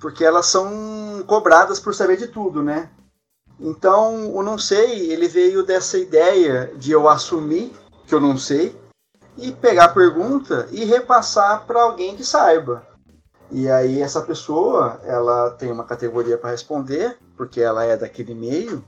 porque 0.00 0.24
elas 0.24 0.46
são 0.46 1.22
cobradas 1.26 1.78
por 1.78 1.94
saber 1.94 2.16
de 2.16 2.26
tudo, 2.26 2.62
né? 2.62 2.90
Então, 3.60 4.34
o 4.34 4.42
não 4.42 4.58
sei, 4.58 5.12
ele 5.12 5.28
veio 5.28 5.62
dessa 5.62 5.96
ideia 5.96 6.72
de 6.76 6.90
eu 6.90 7.08
assumir 7.08 7.72
que 8.06 8.14
eu 8.14 8.20
não 8.20 8.36
sei 8.36 8.76
e 9.36 9.52
pegar 9.52 9.84
a 9.84 9.88
pergunta 9.88 10.68
e 10.72 10.84
repassar 10.84 11.64
para 11.64 11.82
alguém 11.82 12.16
que 12.16 12.24
saiba. 12.24 12.84
E 13.52 13.68
aí 13.68 14.00
essa 14.00 14.22
pessoa, 14.22 14.98
ela 15.04 15.50
tem 15.50 15.70
uma 15.70 15.84
categoria 15.84 16.38
para 16.38 16.52
responder, 16.52 17.18
porque 17.36 17.60
ela 17.60 17.84
é 17.84 17.98
daquele 17.98 18.34
meio, 18.34 18.82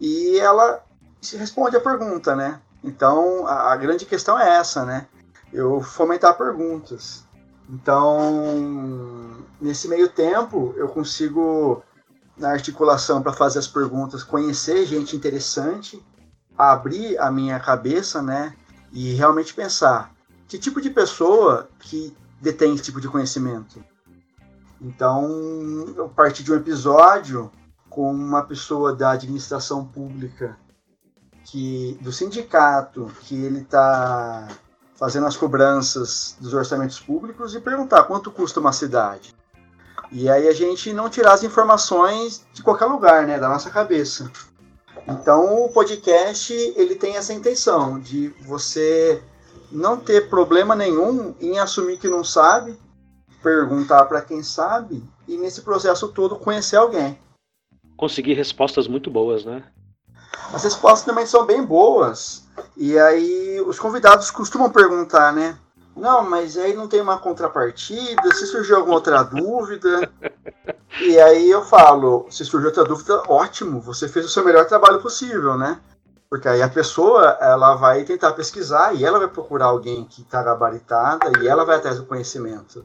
e 0.00 0.36
ela 0.40 0.84
se 1.20 1.36
responde 1.36 1.76
a 1.76 1.80
pergunta, 1.80 2.34
né? 2.34 2.60
Então, 2.82 3.46
a, 3.46 3.72
a 3.72 3.76
grande 3.76 4.04
questão 4.04 4.36
é 4.36 4.56
essa, 4.56 4.84
né? 4.84 5.06
Eu 5.52 5.80
fomentar 5.80 6.36
perguntas. 6.36 7.24
Então, 7.70 9.36
nesse 9.60 9.86
meio 9.86 10.08
tempo, 10.08 10.74
eu 10.76 10.88
consigo, 10.88 11.80
na 12.36 12.50
articulação 12.50 13.22
para 13.22 13.32
fazer 13.32 13.60
as 13.60 13.68
perguntas, 13.68 14.24
conhecer 14.24 14.84
gente 14.84 15.14
interessante, 15.14 16.04
abrir 16.58 17.16
a 17.18 17.30
minha 17.30 17.60
cabeça, 17.60 18.20
né? 18.20 18.52
E 18.92 19.14
realmente 19.14 19.54
pensar 19.54 20.12
que 20.48 20.58
tipo 20.58 20.80
de 20.80 20.90
pessoa 20.90 21.68
que 21.78 22.16
detém 22.40 22.74
esse 22.74 22.84
tipo 22.84 23.00
de 23.00 23.08
conhecimento. 23.08 23.82
Então, 24.80 25.94
eu 25.96 26.08
parti 26.08 26.42
de 26.42 26.52
um 26.52 26.56
episódio 26.56 27.50
com 27.88 28.12
uma 28.12 28.42
pessoa 28.42 28.94
da 28.94 29.12
administração 29.12 29.84
pública 29.84 30.56
que 31.44 31.96
do 32.02 32.12
sindicato 32.12 33.10
que 33.22 33.34
ele 33.34 33.60
está 33.60 34.48
fazendo 34.96 35.26
as 35.26 35.36
cobranças 35.36 36.36
dos 36.40 36.52
orçamentos 36.52 36.98
públicos 36.98 37.54
e 37.54 37.60
perguntar 37.60 38.04
quanto 38.04 38.30
custa 38.30 38.60
uma 38.60 38.72
cidade. 38.72 39.34
E 40.10 40.28
aí 40.28 40.48
a 40.48 40.52
gente 40.52 40.92
não 40.92 41.08
tirar 41.08 41.32
as 41.32 41.42
informações 41.42 42.44
de 42.52 42.62
qualquer 42.62 42.86
lugar, 42.86 43.26
né, 43.26 43.38
da 43.38 43.48
nossa 43.48 43.70
cabeça. 43.70 44.30
Então 45.06 45.64
o 45.64 45.68
podcast 45.68 46.52
ele 46.76 46.96
tem 46.96 47.16
essa 47.16 47.32
intenção 47.32 47.98
de 47.98 48.28
você 48.40 49.22
não 49.70 49.96
ter 49.96 50.28
problema 50.28 50.74
nenhum 50.74 51.34
em 51.40 51.58
assumir 51.58 51.98
que 51.98 52.08
não 52.08 52.22
sabe, 52.24 52.78
perguntar 53.42 54.04
para 54.06 54.22
quem 54.22 54.42
sabe 54.42 55.02
e 55.28 55.36
nesse 55.36 55.62
processo 55.62 56.08
todo 56.08 56.36
conhecer 56.36 56.76
alguém. 56.76 57.18
Conseguir 57.96 58.34
respostas 58.34 58.86
muito 58.86 59.10
boas, 59.10 59.44
né? 59.44 59.64
As 60.52 60.64
respostas 60.64 61.04
também 61.04 61.26
são 61.26 61.46
bem 61.46 61.64
boas. 61.64 62.46
E 62.76 62.98
aí 62.98 63.60
os 63.66 63.78
convidados 63.78 64.30
costumam 64.30 64.70
perguntar, 64.70 65.32
né? 65.32 65.58
Não, 65.96 66.28
mas 66.28 66.58
aí 66.58 66.74
não 66.74 66.86
tem 66.86 67.00
uma 67.00 67.18
contrapartida, 67.18 68.34
se 68.34 68.46
surgiu 68.46 68.76
alguma 68.76 68.96
outra 68.96 69.22
dúvida. 69.22 70.10
E 70.98 71.18
aí 71.18 71.50
eu 71.50 71.62
falo, 71.62 72.26
se 72.30 72.42
surgiu 72.42 72.68
outra 72.68 72.82
dúvida, 72.82 73.22
ótimo, 73.28 73.82
você 73.82 74.08
fez 74.08 74.24
o 74.24 74.28
seu 74.30 74.42
melhor 74.42 74.66
trabalho 74.66 75.02
possível, 75.02 75.54
né? 75.54 75.78
Porque 76.36 76.48
aí 76.48 76.60
a 76.60 76.68
pessoa 76.68 77.38
ela 77.40 77.76
vai 77.76 78.04
tentar 78.04 78.34
pesquisar 78.34 78.94
e 78.94 79.02
ela 79.02 79.18
vai 79.18 79.28
procurar 79.28 79.66
alguém 79.66 80.04
que 80.04 80.20
está 80.20 80.42
gabaritada 80.42 81.32
e 81.42 81.48
ela 81.48 81.64
vai 81.64 81.76
atrás 81.76 81.96
do 81.96 82.04
conhecimento. 82.04 82.84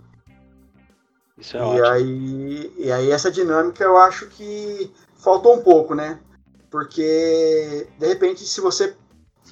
Isso 1.38 1.58
é 1.58 1.60
e 1.60 1.64
ótimo. 1.64 1.86
Aí, 1.86 2.74
e 2.78 2.92
aí 2.94 3.12
essa 3.12 3.30
dinâmica 3.30 3.84
eu 3.84 3.98
acho 3.98 4.28
que 4.28 4.90
faltou 5.18 5.54
um 5.54 5.62
pouco, 5.62 5.94
né? 5.94 6.22
Porque 6.70 7.90
de 8.00 8.08
repente 8.08 8.46
se 8.46 8.62
você 8.62 8.96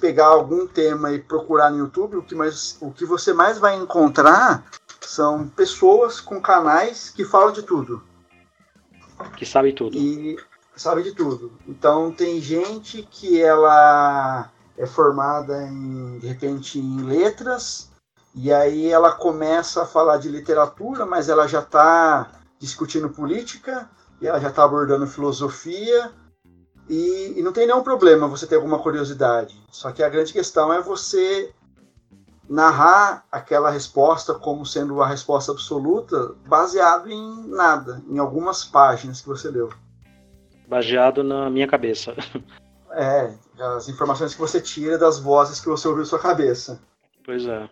pegar 0.00 0.28
algum 0.28 0.66
tema 0.66 1.12
e 1.12 1.18
procurar 1.18 1.70
no 1.70 1.76
YouTube, 1.76 2.16
o 2.16 2.22
que, 2.22 2.34
mais, 2.34 2.78
o 2.80 2.90
que 2.90 3.04
você 3.04 3.34
mais 3.34 3.58
vai 3.58 3.76
encontrar 3.76 4.64
são 4.98 5.46
pessoas 5.46 6.22
com 6.22 6.40
canais 6.40 7.10
que 7.10 7.22
falam 7.22 7.52
de 7.52 7.62
tudo. 7.62 8.02
Que 9.36 9.44
sabem 9.44 9.74
tudo. 9.74 9.94
E, 9.94 10.38
sabe 10.80 11.02
de 11.02 11.12
tudo. 11.12 11.52
Então 11.68 12.10
tem 12.10 12.40
gente 12.40 13.02
que 13.02 13.40
ela 13.40 14.50
é 14.78 14.86
formada 14.86 15.62
em, 15.62 16.18
de 16.18 16.26
repente 16.26 16.78
em 16.78 17.02
letras 17.02 17.90
e 18.34 18.50
aí 18.50 18.88
ela 18.88 19.12
começa 19.12 19.82
a 19.82 19.86
falar 19.86 20.16
de 20.16 20.30
literatura, 20.30 21.04
mas 21.04 21.28
ela 21.28 21.46
já 21.46 21.60
está 21.60 22.30
discutindo 22.58 23.10
política, 23.10 23.90
e 24.20 24.26
ela 24.26 24.38
já 24.38 24.48
está 24.48 24.64
abordando 24.64 25.06
filosofia, 25.06 26.12
e, 26.88 27.34
e, 27.36 27.42
não 27.42 27.52
tem 27.52 27.66
nenhum 27.66 27.82
problema 27.82 28.28
você 28.28 28.46
ter 28.46 28.56
alguma 28.56 28.78
curiosidade. 28.78 29.60
Só 29.70 29.92
que 29.92 30.02
a 30.02 30.08
grande 30.08 30.32
questão 30.32 30.72
é 30.72 30.80
você 30.80 31.52
narrar 32.48 33.24
aquela 33.30 33.70
resposta 33.70 34.34
como 34.34 34.66
sendo 34.66 35.00
a 35.02 35.06
resposta 35.06 35.52
absoluta, 35.52 36.34
baseado 36.46 37.08
em 37.08 37.48
nada, 37.48 38.02
em 38.08 38.18
algumas 38.18 38.64
páginas 38.64 39.20
que 39.20 39.28
você 39.28 39.50
leu. 39.50 39.70
Baseado 40.70 41.24
na 41.24 41.50
minha 41.50 41.66
cabeça. 41.66 42.14
É, 42.92 43.32
as 43.58 43.88
informações 43.88 44.34
que 44.34 44.40
você 44.40 44.60
tira 44.60 44.96
das 44.96 45.18
vozes 45.18 45.60
que 45.60 45.68
você 45.68 45.88
ouviu 45.88 46.04
em 46.04 46.06
sua 46.06 46.18
cabeça. 46.18 46.80
Pois 47.24 47.44
é. 47.44 47.68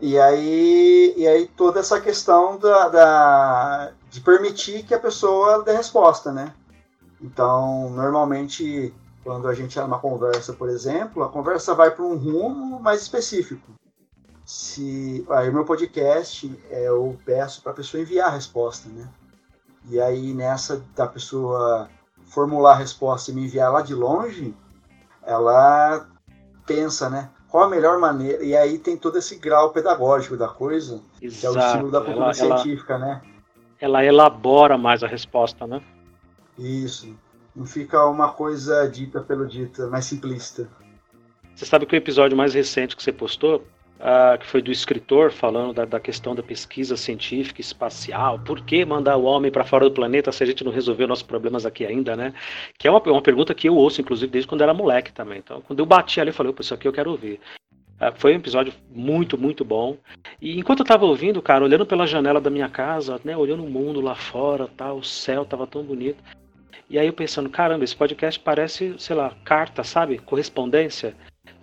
E 0.00 0.18
aí, 0.18 1.14
e 1.16 1.26
aí 1.26 1.46
toda 1.46 1.80
essa 1.80 1.98
questão 1.98 2.58
da, 2.58 2.88
da, 2.90 3.92
de 4.10 4.20
permitir 4.20 4.82
que 4.84 4.94
a 4.94 5.00
pessoa 5.00 5.62
dê 5.62 5.72
resposta, 5.72 6.30
né? 6.30 6.54
Então, 7.20 7.88
normalmente, 7.90 8.94
quando 9.24 9.48
a 9.48 9.54
gente 9.54 9.78
é 9.78 9.82
numa 9.82 9.98
conversa, 9.98 10.52
por 10.52 10.68
exemplo, 10.68 11.22
a 11.22 11.30
conversa 11.30 11.74
vai 11.74 11.90
para 11.90 12.04
um 12.04 12.16
rumo 12.16 12.78
mais 12.78 13.00
específico. 13.00 13.72
Se 14.44 15.26
aí 15.30 15.50
meu 15.50 15.64
podcast, 15.64 16.54
é, 16.70 16.86
eu 16.88 17.18
peço 17.24 17.62
para 17.62 17.72
a 17.72 17.76
pessoa 17.76 18.02
enviar 18.02 18.28
a 18.28 18.34
resposta, 18.34 18.88
né? 18.90 19.08
E 19.88 19.98
aí 20.00 20.34
nessa 20.34 20.84
da 20.94 21.06
pessoa 21.06 21.88
formular 22.26 22.72
a 22.72 22.76
resposta 22.76 23.30
e 23.30 23.34
me 23.34 23.44
enviar 23.44 23.72
lá 23.72 23.82
de 23.82 23.94
longe, 23.94 24.54
ela 25.22 26.06
pensa, 26.66 27.08
né? 27.08 27.30
Qual 27.48 27.64
a 27.64 27.68
melhor 27.68 27.98
maneira? 27.98 28.44
E 28.44 28.56
aí 28.56 28.78
tem 28.78 28.96
todo 28.96 29.18
esse 29.18 29.36
grau 29.36 29.70
pedagógico 29.70 30.36
da 30.36 30.48
coisa, 30.48 31.00
Exato. 31.22 31.40
que 31.40 31.46
é 31.46 31.50
o 31.50 31.66
estilo 31.66 31.90
da 31.90 32.00
cultura 32.00 32.24
ela, 32.24 32.34
científica, 32.34 32.94
ela, 32.94 33.06
né? 33.06 33.22
Ela 33.80 34.04
elabora 34.04 34.76
mais 34.76 35.02
a 35.02 35.06
resposta, 35.06 35.66
né? 35.66 35.80
Isso. 36.58 37.16
Não 37.54 37.64
fica 37.64 38.04
uma 38.06 38.32
coisa 38.32 38.86
dita 38.88 39.20
pelo 39.20 39.46
dita, 39.46 39.86
mais 39.86 40.04
simplista. 40.04 40.68
Você 41.54 41.64
sabe 41.64 41.86
que 41.86 41.94
o 41.94 41.96
episódio 41.96 42.36
mais 42.36 42.52
recente 42.52 42.94
que 42.94 43.02
você 43.02 43.12
postou 43.12 43.64
uh, 44.00 44.38
que 44.38 44.46
foi 44.46 44.62
do 44.62 44.70
escritor 44.70 45.30
falando 45.30 45.72
da, 45.72 45.84
da, 45.84 46.00
questão 46.00 46.34
da 46.34 46.42
pesquisa 46.42 46.96
científica 46.96 47.60
espacial. 47.60 48.38
Por 48.38 48.60
que 48.60 48.84
mandar 48.84 49.16
o 49.16 49.24
homem 49.24 49.50
para 49.50 49.64
fora 49.64 49.84
do 49.84 49.94
planeta 49.94 50.32
se 50.32 50.42
a 50.42 50.46
gente 50.46 50.64
não 50.64 50.72
resolveu 50.72 51.08
nossos 51.08 51.22
problemas 51.22 51.66
aqui 51.66 51.84
ainda, 51.84 52.16
né? 52.16 52.32
Que 52.78 52.88
é 52.88 52.90
uma, 52.90 53.00
uma 53.00 53.22
pergunta 53.22 53.54
que 53.54 53.68
eu 53.68 53.74
ouço, 53.74 54.00
inclusive, 54.00 54.30
desde 54.30 54.48
quando 54.48 54.62
era 54.62 54.74
moleque 54.74 55.12
também. 55.12 55.38
Então, 55.38 55.60
quando 55.60 55.78
eu 55.78 55.86
bati 55.86 56.20
ali, 56.20 56.30
eu 56.30 56.34
falei, 56.34 56.54
isso 56.58 56.74
aqui 56.74 56.86
eu 56.86 56.92
quero 56.92 57.10
ouvir. 57.10 57.40
Uh, 57.96 58.12
foi 58.16 58.32
um 58.32 58.36
episódio 58.36 58.72
muito, 58.90 59.38
muito 59.38 59.64
bom. 59.64 59.96
E 60.40 60.58
enquanto 60.58 60.80
eu 60.80 60.84
estava 60.84 61.06
ouvindo, 61.06 61.40
cara, 61.40 61.64
olhando 61.64 61.86
pela 61.86 62.06
janela 62.06 62.40
da 62.40 62.50
minha 62.50 62.68
casa, 62.68 63.20
né, 63.24 63.36
olhando 63.36 63.64
o 63.64 63.70
mundo 63.70 64.00
lá 64.00 64.14
fora, 64.14 64.68
tá, 64.68 64.92
o 64.92 65.02
céu 65.02 65.44
tava 65.44 65.66
tão 65.66 65.82
bonito. 65.82 66.22
E 66.88 66.98
aí 66.98 67.06
eu 67.06 67.12
pensando, 67.12 67.50
caramba, 67.50 67.84
esse 67.84 67.96
podcast 67.96 68.38
parece, 68.38 68.94
sei 68.98 69.16
lá, 69.16 69.34
carta, 69.44 69.82
sabe? 69.82 70.18
Correspondência. 70.18 71.16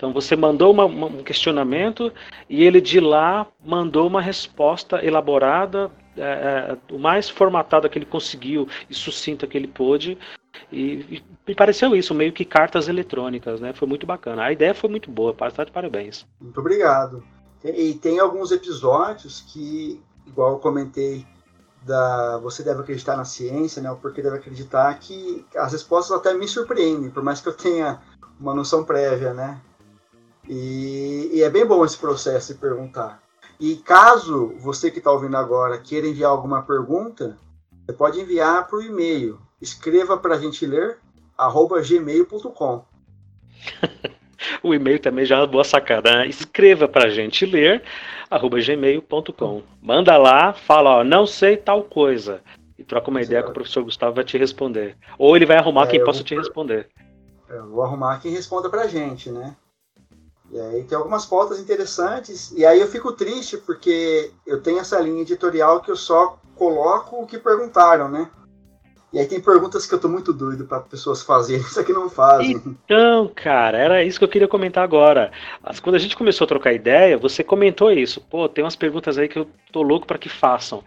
Então 0.04 0.12
você 0.12 0.36
mandou 0.36 0.70
uma, 0.70 0.84
uma, 0.84 1.08
um 1.08 1.24
questionamento 1.24 2.12
e 2.50 2.62
ele 2.62 2.82
de 2.82 3.00
lá 3.00 3.48
mandou 3.66 4.06
uma 4.06 4.22
resposta 4.22 5.02
elaborada, 5.02 5.90
é, 6.18 6.78
é, 6.92 6.94
o 6.94 7.00
mais 7.00 7.30
formatada 7.30 7.88
que 7.88 7.98
ele 7.98 8.06
conseguiu 8.06 8.68
e 8.90 8.94
sucinta 8.94 9.48
que 9.48 9.58
ele 9.58 9.70
pôde. 9.70 10.18
E, 10.70 10.82
e, 11.10 11.24
me 11.48 11.56
pareceu 11.56 11.96
isso, 11.96 12.14
meio 12.14 12.34
que 12.34 12.44
cartas 12.44 12.90
eletrônicas, 12.90 13.62
né? 13.62 13.72
Foi 13.72 13.88
muito 13.88 14.06
bacana. 14.06 14.44
A 14.44 14.52
ideia 14.52 14.76
foi 14.76 14.90
muito 14.90 15.10
boa, 15.10 15.34
está 15.48 15.64
de 15.64 15.72
parabéns. 15.72 16.26
Muito 16.42 16.60
obrigado. 16.60 17.24
E 17.64 17.94
tem 17.94 18.20
alguns 18.20 18.52
episódios 18.52 19.40
que, 19.54 20.02
igual 20.28 20.52
eu 20.52 20.60
comentei, 20.60 21.26
da 21.82 22.40
você 22.40 22.62
deve 22.62 22.82
acreditar 22.82 23.16
na 23.16 23.24
ciência, 23.24 23.82
né? 23.82 23.98
Porque 24.02 24.22
deve 24.22 24.36
acreditar 24.36 24.94
que 25.00 25.46
as 25.56 25.72
respostas 25.72 26.18
até 26.18 26.34
me 26.34 26.46
surpreendem, 26.46 27.10
por 27.10 27.24
mais 27.24 27.40
que 27.40 27.48
eu 27.48 27.54
tenha 27.54 28.02
uma 28.38 28.54
noção 28.54 28.84
prévia, 28.84 29.34
né? 29.34 29.62
E, 30.48 31.30
e, 31.34 31.42
é 31.42 31.50
bem 31.50 31.66
bom 31.66 31.86
esse 31.86 31.98
processo 31.98 32.54
de 32.54 32.60
perguntar. 32.60 33.22
E 33.60 33.76
caso 33.78 34.54
você 34.60 34.92
que 34.92 34.98
está 34.98 35.12
ouvindo 35.12 35.38
agora 35.38 35.78
queira 35.78 36.08
enviar 36.08 36.32
alguma 36.32 36.62
pergunta, 36.64 37.38
você 37.86 37.94
pode 37.94 38.20
enviar 38.20 38.68
para 38.68 38.78
o 38.78 38.82
e-mail. 38.82 39.40
Escreva 39.62 40.18
para 40.18 40.36
a 40.36 40.40
gente 40.40 40.66
ler, 40.66 40.98
arroba 41.38 41.82
gmail.com. 41.82 42.86
o 44.62 44.74
e-mail 44.74 45.00
também 45.00 45.26
já 45.26 45.38
é 45.38 45.40
uma 45.40 45.48
boa 45.48 45.64
sacada. 45.64 46.12
Né? 46.12 46.28
Escreva 46.28 46.88
para 46.88 47.06
a 47.06 47.10
gente 47.10 47.46
ler, 47.46 47.84
arroba 48.30 48.60
gmail.com. 48.60 49.64
Manda 49.82 50.18
lá, 50.18 50.54
fala, 50.54 50.98
ó, 50.98 51.04
não 51.04 51.26
sei 51.26 51.56
tal 51.56 51.84
coisa. 51.84 52.42
E 52.78 52.84
troca 52.84 53.10
uma 53.10 53.22
ideia 53.22 53.44
que 53.44 53.50
o 53.50 53.54
professor 53.54 53.84
Gustavo 53.84 54.16
vai 54.16 54.24
te 54.24 54.38
responder. 54.38 54.98
Ou 55.18 55.36
ele 55.36 55.46
vai 55.46 55.58
arrumar 55.58 55.86
é, 55.86 55.88
quem 55.88 56.04
possa 56.04 56.20
vou... 56.20 56.26
te 56.26 56.36
responder. 56.36 56.90
Eu 57.48 57.70
vou 57.70 57.84
arrumar 57.84 58.20
quem 58.20 58.32
responda 58.32 58.70
para 58.70 58.82
a 58.82 58.88
gente, 58.88 59.30
né? 59.30 59.56
E 60.54 60.60
aí 60.60 60.84
tem 60.84 60.96
algumas 60.96 61.26
pautas 61.26 61.60
interessantes. 61.60 62.52
E 62.52 62.64
aí 62.64 62.80
eu 62.80 62.88
fico 62.88 63.12
triste 63.12 63.58
porque 63.58 64.30
eu 64.46 64.62
tenho 64.62 64.80
essa 64.80 65.00
linha 65.00 65.24
editorial 65.24 65.82
que 65.82 65.90
eu 65.90 65.96
só 65.96 66.38
coloco 66.56 67.24
o 67.24 67.26
que 67.26 67.40
perguntaram, 67.40 68.08
né? 68.08 68.30
E 69.12 69.18
aí 69.20 69.26
tem 69.26 69.42
perguntas 69.42 69.88
que 69.88 69.96
eu 69.96 70.00
tô 70.00 70.08
muito 70.08 70.32
doido 70.32 70.66
para 70.66 70.80
pessoas 70.82 71.24
fazerem, 71.24 71.62
isso 71.66 71.80
aqui 71.80 71.92
não 71.92 72.08
fazem. 72.08 72.62
Então, 72.66 73.32
cara, 73.36 73.80
era 73.80 74.04
isso 74.04 74.20
que 74.20 74.26
eu 74.26 74.30
queria 74.30 74.48
comentar 74.48 74.84
agora. 74.84 75.32
Quando 75.82 75.96
a 75.96 76.00
gente 76.00 76.16
começou 76.16 76.46
a 76.46 76.48
trocar 76.48 76.72
ideia, 76.72 77.18
você 77.18 77.44
comentou 77.44 77.92
isso. 77.92 78.22
Pô, 78.22 78.48
tem 78.48 78.64
umas 78.64 78.76
perguntas 78.76 79.18
aí 79.18 79.28
que 79.28 79.40
eu 79.40 79.48
tô 79.72 79.82
louco 79.82 80.06
para 80.06 80.20
que 80.20 80.30
façam. 80.30 80.84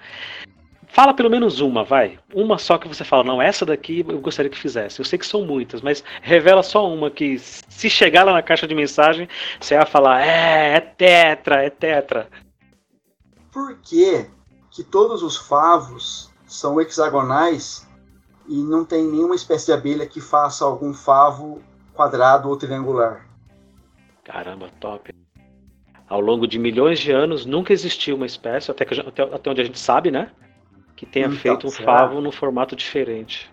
Fala 0.89 1.13
pelo 1.13 1.29
menos 1.31 1.61
uma, 1.61 1.85
vai. 1.85 2.19
Uma 2.33 2.59
só 2.59 2.79
que 2.79 2.89
você 2.89 3.05
fala, 3.05 3.25
não, 3.25 3.43
essa 3.43 3.67
daqui 3.67 4.05
eu 4.09 4.21
gostaria 4.21 4.51
que 4.51 4.59
fizesse. 4.59 5.01
Eu 5.01 5.05
sei 5.05 5.19
que 5.19 5.27
são 5.27 5.45
muitas, 5.45 5.81
mas 5.81 6.03
revela 6.23 6.63
só 6.63 6.89
uma 6.89 7.11
que, 7.11 7.39
se 7.39 7.91
chegar 7.91 8.25
lá 8.25 8.33
na 8.33 8.43
caixa 8.43 8.67
de 8.67 8.75
mensagem, 8.75 9.29
você 9.61 9.77
vai 9.77 9.87
falar, 9.87 10.25
é, 10.25 10.77
é 10.77 10.81
tetra, 10.81 11.65
é 11.65 11.71
tetra. 11.71 12.29
Por 13.53 13.79
que, 13.79 14.27
que 14.71 14.85
todos 14.85 15.23
os 15.23 15.37
favos 15.37 16.31
são 16.47 16.81
hexagonais 16.81 17.87
e 18.49 18.57
não 18.57 18.85
tem 18.85 19.05
nenhuma 19.05 19.35
espécie 19.35 19.67
de 19.67 19.73
abelha 19.73 20.07
que 20.07 20.21
faça 20.21 20.65
algum 20.65 20.95
favo 20.95 21.61
quadrado 21.95 22.49
ou 22.49 22.57
triangular? 22.57 23.27
Caramba, 24.25 24.71
top. 24.81 25.13
Ao 26.09 26.21
longo 26.21 26.47
de 26.47 26.59
milhões 26.59 27.01
de 27.01 27.11
anos, 27.11 27.45
nunca 27.45 27.73
existiu 27.73 28.15
uma 28.15 28.27
espécie, 28.27 28.71
até, 28.71 28.85
que, 28.85 29.01
até, 29.01 29.23
até 29.23 29.51
onde 29.51 29.61
a 29.61 29.65
gente 29.65 29.79
sabe, 29.79 30.11
né? 30.11 30.31
Que 30.97 31.05
tenha 31.05 31.27
então, 31.27 31.39
feito 31.39 31.67
um 31.67 31.71
será? 31.71 31.85
favo 31.85 32.21
no 32.21 32.33
formato 32.33 32.75
diferente. 32.75 33.53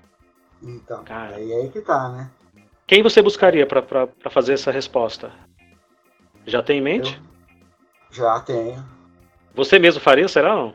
Então, 0.61 1.03
Cara. 1.03 1.35
aí 1.35 1.51
é 1.51 1.55
aí 1.57 1.69
que 1.69 1.81
tá, 1.81 2.09
né? 2.09 2.31
Quem 2.87 3.03
você 3.03 3.21
buscaria 3.21 3.67
para 3.67 4.07
fazer 4.29 4.53
essa 4.53 4.71
resposta? 4.71 5.31
Já 6.45 6.63
tem 6.63 6.79
em 6.79 6.81
mente? 6.81 7.21
Eu 8.09 8.15
já 8.15 8.39
tenho. 8.39 8.83
Você 9.53 9.77
mesmo 9.77 10.01
faria, 10.01 10.27
será 10.27 10.55
não? 10.55 10.73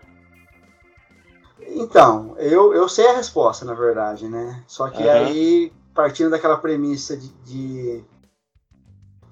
Então, 1.60 2.34
eu, 2.38 2.72
eu 2.74 2.88
sei 2.88 3.06
a 3.08 3.16
resposta, 3.16 3.64
na 3.64 3.74
verdade, 3.74 4.28
né? 4.28 4.62
Só 4.66 4.88
que 4.88 5.02
uhum. 5.02 5.10
aí, 5.10 5.72
partindo 5.94 6.30
daquela 6.30 6.56
premissa 6.56 7.16
de, 7.16 7.28
de 7.44 8.04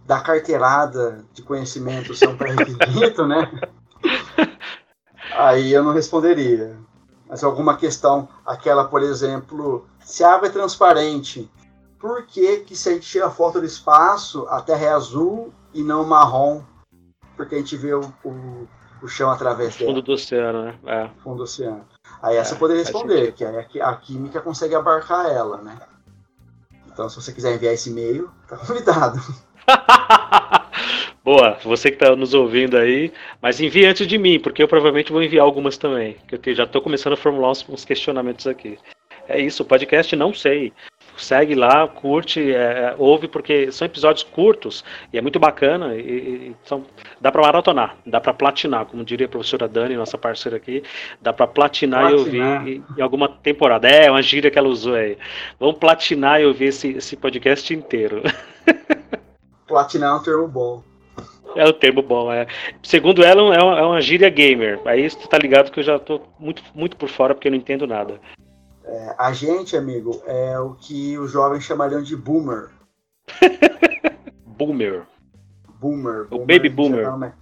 da 0.04 0.20
carteirada 0.20 1.24
de 1.32 1.42
conhecimento 1.42 2.14
ser 2.14 2.28
um 2.28 2.36
pré-requisito, 2.38 3.26
né? 3.26 3.50
Aí 5.32 5.70
eu 5.70 5.84
não 5.84 5.92
responderia 5.92 6.76
mas 7.28 7.42
alguma 7.42 7.76
questão, 7.76 8.28
aquela, 8.44 8.84
por 8.84 9.02
exemplo, 9.02 9.86
se 10.00 10.22
a 10.22 10.34
água 10.34 10.48
é 10.48 10.50
transparente, 10.50 11.50
por 11.98 12.24
que, 12.26 12.58
que 12.58 12.76
se 12.76 12.88
a 12.88 12.92
gente 12.92 13.08
tira 13.08 13.26
a 13.26 13.30
foto 13.30 13.60
do 13.60 13.66
espaço, 13.66 14.46
a 14.48 14.60
Terra 14.60 14.84
é 14.84 14.92
azul 14.92 15.52
e 15.74 15.82
não 15.82 16.04
marrom? 16.04 16.62
Porque 17.36 17.54
a 17.54 17.58
gente 17.58 17.76
vê 17.76 17.94
o, 17.94 18.02
o, 18.24 18.68
o 19.02 19.08
chão 19.08 19.30
através 19.30 19.76
dela. 19.76 19.90
Fundo 19.90 20.02
do 20.02 20.12
oceano, 20.12 20.64
né? 20.64 20.78
É. 20.86 21.10
Fundo 21.22 21.38
do 21.38 21.42
oceano. 21.42 21.84
Aí 22.22 22.36
essa 22.36 22.54
é, 22.54 22.58
poderia 22.58 22.82
responder, 22.82 23.32
que 23.32 23.44
aí 23.44 23.66
a, 23.80 23.88
a 23.88 23.96
química 23.96 24.40
consegue 24.40 24.74
abarcar 24.74 25.26
ela, 25.26 25.58
né? 25.58 25.76
Então, 26.86 27.08
se 27.08 27.16
você 27.16 27.32
quiser 27.32 27.54
enviar 27.54 27.74
esse 27.74 27.90
e-mail, 27.90 28.30
tá 28.48 28.56
convidado. 28.56 29.20
Boa, 31.26 31.58
você 31.64 31.90
que 31.90 31.96
está 31.96 32.14
nos 32.14 32.34
ouvindo 32.34 32.76
aí, 32.76 33.12
mas 33.42 33.60
envie 33.60 33.84
antes 33.84 34.06
de 34.06 34.16
mim, 34.16 34.38
porque 34.38 34.62
eu 34.62 34.68
provavelmente 34.68 35.10
vou 35.10 35.20
enviar 35.20 35.44
algumas 35.44 35.76
também, 35.76 36.16
que 36.28 36.50
eu 36.50 36.54
já 36.54 36.62
estou 36.62 36.80
começando 36.80 37.14
a 37.14 37.16
formular 37.16 37.50
uns, 37.50 37.68
uns, 37.68 37.84
questionamentos 37.84 38.46
aqui. 38.46 38.78
É 39.28 39.40
isso, 39.40 39.64
o 39.64 39.66
podcast 39.66 40.14
não 40.14 40.32
sei. 40.32 40.72
Segue 41.16 41.56
lá, 41.56 41.88
curte, 41.88 42.52
é, 42.52 42.94
ouve, 42.96 43.26
porque 43.26 43.72
são 43.72 43.86
episódios 43.86 44.22
curtos 44.22 44.84
e 45.12 45.18
é 45.18 45.20
muito 45.20 45.40
bacana. 45.40 45.96
E, 45.96 46.00
e 46.00 46.56
são, 46.62 46.86
dá 47.20 47.32
para 47.32 47.42
maratonar, 47.42 47.96
dá 48.06 48.20
para 48.20 48.32
platinar, 48.32 48.86
como 48.86 49.04
diria 49.04 49.26
a 49.26 49.28
professora 49.28 49.66
Dani, 49.66 49.96
nossa 49.96 50.16
parceira 50.16 50.58
aqui, 50.58 50.84
dá 51.20 51.32
para 51.32 51.48
platinar, 51.48 52.08
platinar, 52.08 52.12
e 52.12 52.54
ouvir 52.54 52.72
em, 52.72 52.84
em 52.96 53.02
alguma 53.02 53.28
temporada. 53.28 53.88
É, 53.88 54.08
uma 54.08 54.22
gíria 54.22 54.48
que 54.48 54.60
ela 54.60 54.68
usou 54.68 54.94
aí. 54.94 55.18
Vamos 55.58 55.78
platinar 55.78 56.40
e 56.40 56.46
ouvir 56.46 56.66
esse, 56.66 56.90
esse 56.90 57.16
podcast 57.16 57.74
inteiro. 57.74 58.22
Platinar 59.66 60.12
é 60.12 60.14
um 60.14 60.22
termo 60.22 60.46
bom. 60.46 60.95
É 61.54 61.64
o 61.64 61.72
termo 61.72 62.02
bom, 62.02 62.30
é. 62.30 62.46
Segundo 62.82 63.24
ela, 63.24 63.40
é 63.54 63.62
uma, 63.62 63.78
é 63.78 63.82
uma 63.82 64.00
gíria 64.00 64.28
gamer. 64.28 64.78
Aí 64.84 65.08
você 65.08 65.26
tá 65.26 65.38
ligado 65.38 65.70
que 65.70 65.80
eu 65.80 65.84
já 65.84 65.98
tô 65.98 66.20
muito, 66.38 66.62
muito 66.74 66.96
por 66.96 67.08
fora 67.08 67.34
porque 67.34 67.48
eu 67.48 67.52
não 67.52 67.58
entendo 67.58 67.86
nada. 67.86 68.20
É, 68.84 69.14
a 69.18 69.32
gente, 69.32 69.74
amigo, 69.74 70.22
é 70.26 70.58
o 70.60 70.74
que 70.74 71.18
os 71.18 71.32
jovens 71.32 71.64
chamariam 71.64 72.02
de 72.02 72.14
boomer. 72.14 72.70
boomer. 74.46 75.04
Boomer. 75.80 76.26
O 76.30 76.38
baby 76.40 76.68
boomer. 76.68 77.32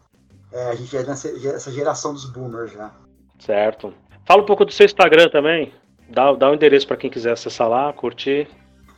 é, 0.52 0.70
a 0.70 0.74
gente 0.74 0.96
é 0.96 1.02
dessa 1.02 1.70
geração 1.72 2.12
dos 2.12 2.24
boomers 2.24 2.72
já. 2.72 2.92
Certo. 3.38 3.92
Fala 4.24 4.42
um 4.42 4.46
pouco 4.46 4.64
do 4.64 4.72
seu 4.72 4.86
Instagram 4.86 5.28
também. 5.28 5.72
Dá, 6.08 6.32
dá 6.32 6.48
o 6.48 6.52
um 6.52 6.54
endereço 6.54 6.86
para 6.86 6.96
quem 6.96 7.10
quiser 7.10 7.32
acessar 7.32 7.68
lá, 7.68 7.92
curtir. 7.92 8.48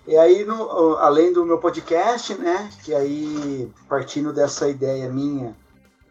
E 0.07 0.16
aí, 0.16 0.45
no, 0.45 0.97
além 0.99 1.33
do 1.33 1.45
meu 1.45 1.59
podcast, 1.59 2.33
né, 2.35 2.71
que 2.85 2.95
aí 2.95 3.73
partindo 3.88 4.33
dessa 4.33 4.69
ideia 4.69 5.11
minha 5.11 5.57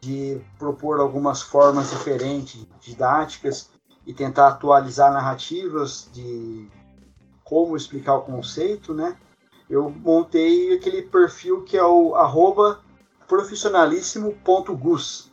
de 0.01 0.41
propor 0.59 0.99
algumas 0.99 1.41
formas 1.41 1.91
diferentes, 1.91 2.67
didáticas, 2.81 3.69
e 4.05 4.13
tentar 4.13 4.49
atualizar 4.49 5.11
narrativas 5.11 6.07
de 6.13 6.69
como 7.43 7.75
explicar 7.75 8.13
o 8.15 8.21
conceito, 8.21 8.93
né, 8.93 9.17
eu 9.69 9.89
montei 9.89 10.75
aquele 10.75 11.01
perfil 11.01 11.63
que 11.63 11.77
é 11.77 11.83
o 11.83 12.15
arroba 12.15 12.79
profissionalíssimo.gus 13.27 15.31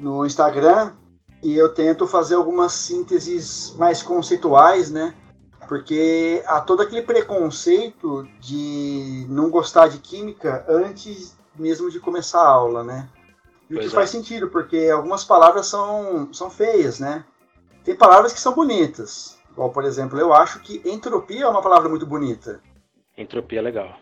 no 0.00 0.24
Instagram 0.24 0.94
e 1.42 1.54
eu 1.54 1.74
tento 1.74 2.06
fazer 2.06 2.36
algumas 2.36 2.72
sínteses 2.72 3.74
mais 3.76 4.02
conceituais, 4.02 4.90
né? 4.90 5.14
Porque 5.68 6.42
há 6.46 6.62
todo 6.62 6.82
aquele 6.82 7.02
preconceito 7.02 8.26
de 8.40 9.26
não 9.28 9.50
gostar 9.50 9.88
de 9.88 9.98
química 9.98 10.64
antes 10.66 11.36
mesmo 11.54 11.90
de 11.90 12.00
começar 12.00 12.40
a 12.40 12.48
aula, 12.48 12.82
né? 12.82 13.06
E 13.68 13.76
o 13.76 13.80
que 13.80 13.86
é. 13.86 13.90
faz 13.90 14.08
sentido, 14.08 14.48
porque 14.48 14.88
algumas 14.90 15.24
palavras 15.24 15.66
são, 15.66 16.32
são 16.32 16.48
feias, 16.48 16.98
né? 16.98 17.22
Tem 17.84 17.94
palavras 17.94 18.32
que 18.32 18.40
são 18.40 18.54
bonitas. 18.54 19.38
Igual, 19.52 19.70
por 19.70 19.84
exemplo, 19.84 20.18
eu 20.18 20.32
acho 20.32 20.60
que 20.60 20.80
entropia 20.86 21.44
é 21.44 21.48
uma 21.48 21.60
palavra 21.60 21.88
muito 21.88 22.06
bonita. 22.06 22.60
Entropia 23.16 23.58
é 23.58 23.62
legal. 23.62 23.98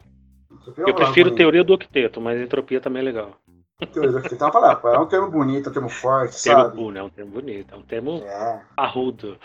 Entropia 0.50 0.84
é 0.84 0.90
eu 0.90 0.94
prefiro 0.94 1.30
bonita. 1.30 1.36
teoria 1.36 1.64
do 1.64 1.74
octeto, 1.74 2.20
mas 2.20 2.40
entropia 2.40 2.80
também 2.80 3.02
é 3.02 3.04
legal. 3.04 3.32
Teoria 3.92 4.12
do 4.12 4.18
octeto 4.18 4.40
é 4.40 4.44
uma 4.44 4.52
palavra. 4.52 4.90
É 4.94 4.98
um 5.00 5.06
termo 5.06 5.30
bonito, 5.30 5.66
é 5.66 5.70
um 5.70 5.72
termo 5.72 5.88
forte, 5.88 6.40
termo 6.40 6.62
sabe? 6.62 6.76
Termo, 6.76 6.96
é 6.96 7.02
um 7.02 7.10
termo 7.10 7.30
bonito, 7.32 7.74
é 7.74 7.76
um 7.76 7.82
termo 7.82 8.22
é. 8.24 8.62
arrudo. 8.76 9.36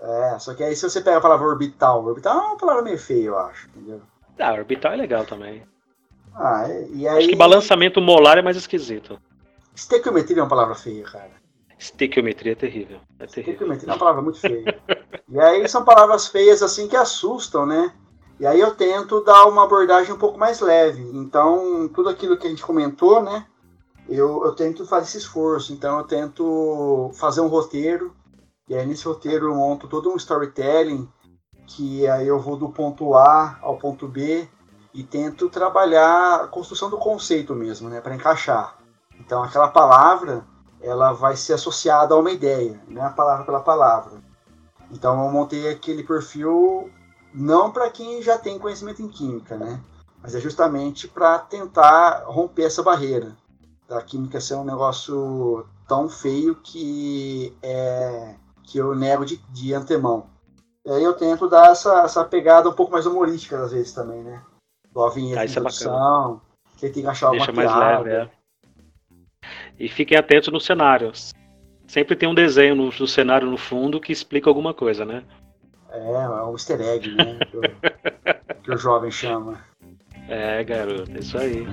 É, 0.00 0.38
só 0.38 0.54
que 0.54 0.62
aí 0.62 0.74
se 0.74 0.88
você 0.88 1.00
pega 1.00 1.18
a 1.18 1.20
palavra 1.20 1.46
orbital, 1.46 2.04
orbital 2.04 2.38
é 2.38 2.46
uma 2.46 2.56
palavra 2.56 2.82
meio 2.82 2.98
feia, 2.98 3.26
eu 3.26 3.38
acho, 3.38 3.68
entendeu? 3.68 4.00
Ah, 4.38 4.54
orbital 4.54 4.92
é 4.92 4.96
legal 4.96 5.26
também. 5.26 5.62
Ah, 6.34 6.66
e 6.94 7.06
aí... 7.06 7.18
Acho 7.18 7.28
que 7.28 7.36
balançamento 7.36 8.00
molar 8.00 8.38
é 8.38 8.42
mais 8.42 8.56
esquisito. 8.56 9.20
Estequiometria 9.74 10.38
é 10.38 10.42
uma 10.42 10.48
palavra 10.48 10.74
feia, 10.74 11.04
cara. 11.04 11.30
Estequiometria 11.78 12.52
é 12.52 12.54
terrível. 12.54 13.00
É 13.18 13.26
terrível. 13.26 13.52
Estequiometria 13.52 13.90
é 13.90 13.92
uma 13.92 13.98
palavra 13.98 14.22
muito 14.22 14.38
feia. 14.38 14.80
e 15.28 15.38
aí 15.38 15.68
são 15.68 15.84
palavras 15.84 16.28
feias 16.28 16.62
assim 16.62 16.88
que 16.88 16.96
assustam, 16.96 17.66
né? 17.66 17.92
E 18.38 18.46
aí 18.46 18.58
eu 18.58 18.74
tento 18.74 19.22
dar 19.22 19.44
uma 19.46 19.64
abordagem 19.64 20.14
um 20.14 20.18
pouco 20.18 20.38
mais 20.38 20.60
leve. 20.60 21.02
Então, 21.12 21.88
tudo 21.88 22.08
aquilo 22.08 22.38
que 22.38 22.46
a 22.46 22.50
gente 22.50 22.64
comentou, 22.64 23.22
né? 23.22 23.46
Eu, 24.08 24.44
eu 24.44 24.54
tento 24.54 24.86
fazer 24.86 25.08
esse 25.08 25.18
esforço. 25.18 25.74
Então, 25.74 25.98
eu 25.98 26.04
tento 26.04 27.10
fazer 27.14 27.42
um 27.42 27.48
roteiro 27.48 28.14
e 28.70 28.76
aí 28.76 28.86
nesse 28.86 29.04
roteiro 29.04 29.48
eu 29.48 29.54
monto 29.56 29.88
todo 29.88 30.12
um 30.12 30.16
storytelling 30.16 31.10
que 31.66 32.06
aí 32.06 32.28
eu 32.28 32.38
vou 32.38 32.56
do 32.56 32.68
ponto 32.68 33.16
A 33.16 33.58
ao 33.60 33.76
ponto 33.76 34.06
B 34.06 34.48
e 34.94 35.02
tento 35.02 35.50
trabalhar 35.50 36.36
a 36.36 36.46
construção 36.46 36.88
do 36.88 36.96
conceito 36.96 37.54
mesmo, 37.54 37.88
né, 37.88 38.00
para 38.00 38.14
encaixar. 38.14 38.76
Então 39.18 39.42
aquela 39.42 39.68
palavra 39.68 40.44
ela 40.80 41.12
vai 41.12 41.36
ser 41.36 41.54
associada 41.54 42.14
a 42.14 42.18
uma 42.18 42.30
ideia, 42.30 42.80
não 42.86 43.02
é 43.02 43.06
a 43.06 43.10
palavra 43.10 43.44
pela 43.44 43.60
palavra. 43.60 44.20
Então 44.90 45.20
eu 45.24 45.30
montei 45.32 45.68
aquele 45.68 46.04
perfil 46.04 46.90
não 47.34 47.72
para 47.72 47.90
quem 47.90 48.22
já 48.22 48.38
tem 48.38 48.58
conhecimento 48.58 49.02
em 49.02 49.08
química, 49.08 49.56
né, 49.56 49.80
mas 50.22 50.36
é 50.36 50.40
justamente 50.40 51.08
para 51.08 51.40
tentar 51.40 52.22
romper 52.24 52.66
essa 52.66 52.84
barreira 52.84 53.36
da 53.88 54.00
química 54.00 54.40
ser 54.40 54.54
um 54.54 54.64
negócio 54.64 55.66
tão 55.88 56.08
feio 56.08 56.54
que 56.54 57.56
é 57.60 58.36
que 58.70 58.78
eu 58.78 58.94
nego 58.94 59.24
de, 59.24 59.36
de 59.50 59.74
antemão. 59.74 60.26
E 60.86 60.90
aí 60.90 61.02
eu 61.02 61.12
tento 61.14 61.48
dar 61.48 61.72
essa, 61.72 62.02
essa 62.04 62.24
pegada 62.24 62.68
um 62.68 62.72
pouco 62.72 62.92
mais 62.92 63.04
humorística 63.04 63.60
às 63.60 63.72
vezes 63.72 63.92
também, 63.92 64.22
né? 64.22 64.40
Igual 64.88 65.08
a 65.08 65.12
vinheta 65.12 65.40
ah, 65.40 65.44
de 65.44 65.50
é 65.50 65.54
introdução, 65.54 66.40
que 66.76 66.88
tem 66.88 67.02
que 67.02 67.08
achar 67.08 67.26
alguma 67.26 67.46
Deixa 67.46 67.60
mais 67.60 67.70
piada. 67.70 68.02
leve, 68.02 68.10
é. 68.10 68.30
E 69.78 69.88
fiquem 69.88 70.16
atentos 70.16 70.52
nos 70.52 70.64
cenários. 70.64 71.34
Sempre 71.86 72.14
tem 72.14 72.28
um 72.28 72.34
desenho 72.34 72.76
no, 72.76 72.84
no, 72.86 73.08
cenário 73.08 73.50
no 73.50 73.56
fundo 73.56 74.00
que 74.00 74.12
explica 74.12 74.48
alguma 74.48 74.72
coisa, 74.72 75.04
né? 75.04 75.24
É, 75.90 76.12
é 76.12 76.44
um 76.44 76.52
easter 76.52 76.80
egg, 76.80 77.12
né? 77.14 77.38
que, 77.50 77.56
o, 77.56 77.60
que 78.62 78.70
o 78.70 78.76
jovem 78.76 79.10
chama. 79.10 79.64
É, 80.28 80.62
garoto, 80.62 81.10
é 81.10 81.18
isso 81.18 81.36
aí. 81.36 81.66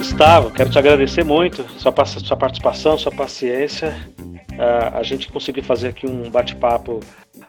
Gustavo, 0.00 0.50
quero 0.50 0.70
te 0.70 0.78
agradecer 0.78 1.22
muito 1.22 1.62
sua, 1.78 1.92
sua 2.06 2.34
participação, 2.34 2.96
sua 2.96 3.12
paciência. 3.12 3.94
Uh, 4.52 4.96
a 4.96 5.02
gente 5.02 5.30
conseguiu 5.30 5.62
fazer 5.62 5.88
aqui 5.88 6.06
um 6.06 6.30
bate-papo, 6.30 7.00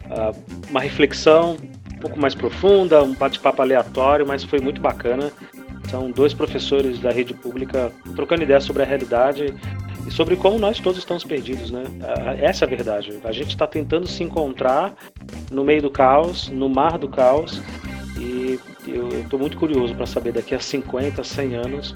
uh, 0.05 0.69
uma 0.69 0.81
reflexão 0.81 1.55
um 1.93 1.97
pouco 2.01 2.19
mais 2.19 2.35
profunda, 2.35 3.01
um 3.03 3.13
bate-papo 3.13 3.61
aleatório, 3.61 4.27
mas 4.27 4.43
foi 4.43 4.59
muito 4.59 4.81
bacana. 4.81 5.31
São 5.89 6.11
dois 6.11 6.33
professores 6.33 6.99
da 6.99 7.09
rede 7.09 7.33
pública 7.33 7.89
trocando 8.17 8.43
ideias 8.43 8.65
sobre 8.65 8.83
a 8.83 8.85
realidade 8.85 9.55
e 10.05 10.11
sobre 10.11 10.35
como 10.35 10.59
nós 10.59 10.77
todos 10.77 10.99
estamos 10.99 11.23
perdidos, 11.23 11.71
né? 11.71 11.83
Uh, 11.85 12.43
essa 12.43 12.65
é 12.65 12.67
a 12.67 12.69
verdade. 12.69 13.17
A 13.23 13.31
gente 13.31 13.51
está 13.51 13.65
tentando 13.65 14.05
se 14.07 14.25
encontrar 14.25 14.93
no 15.49 15.63
meio 15.63 15.83
do 15.83 15.89
caos, 15.89 16.49
no 16.49 16.67
mar 16.67 16.97
do 16.97 17.07
caos, 17.07 17.61
e 18.17 18.60
eu 18.88 19.08
estou 19.21 19.39
muito 19.39 19.58
curioso 19.58 19.95
para 19.95 20.06
saber 20.06 20.34
daqui 20.34 20.54
a 20.54 20.60
50, 20.60 21.24
100 21.24 21.56
anos 21.56 21.93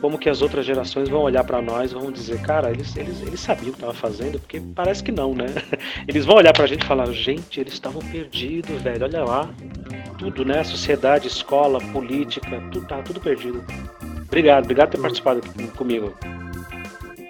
como 0.00 0.18
que 0.18 0.28
as 0.28 0.42
outras 0.42 0.66
gerações 0.66 1.08
vão 1.08 1.22
olhar 1.22 1.44
para 1.44 1.62
nós 1.62 1.92
vão 1.92 2.12
dizer, 2.12 2.40
cara, 2.42 2.70
eles, 2.70 2.94
eles, 2.96 3.20
eles 3.22 3.40
sabiam 3.40 3.68
o 3.68 3.72
que 3.72 3.78
estavam 3.78 3.94
fazendo, 3.94 4.38
porque 4.38 4.60
parece 4.74 5.02
que 5.02 5.10
não, 5.10 5.34
né? 5.34 5.46
Eles 6.06 6.26
vão 6.26 6.36
olhar 6.36 6.52
para 6.52 6.64
a 6.64 6.66
gente 6.66 6.82
e 6.82 6.86
falar, 6.86 7.10
gente, 7.12 7.60
eles 7.60 7.72
estavam 7.72 8.02
perdidos, 8.02 8.82
velho, 8.82 9.04
olha 9.04 9.24
lá. 9.24 9.50
Tudo, 10.18 10.44
né? 10.44 10.62
Sociedade, 10.62 11.26
escola, 11.26 11.80
política, 11.92 12.60
tudo 12.70 12.86
tá 12.86 13.02
tudo 13.02 13.20
perdido. 13.20 13.64
Obrigado, 14.26 14.64
obrigado 14.64 14.90
por 14.90 14.96
ter 14.96 15.02
participado 15.02 15.42
comigo. 15.76 16.12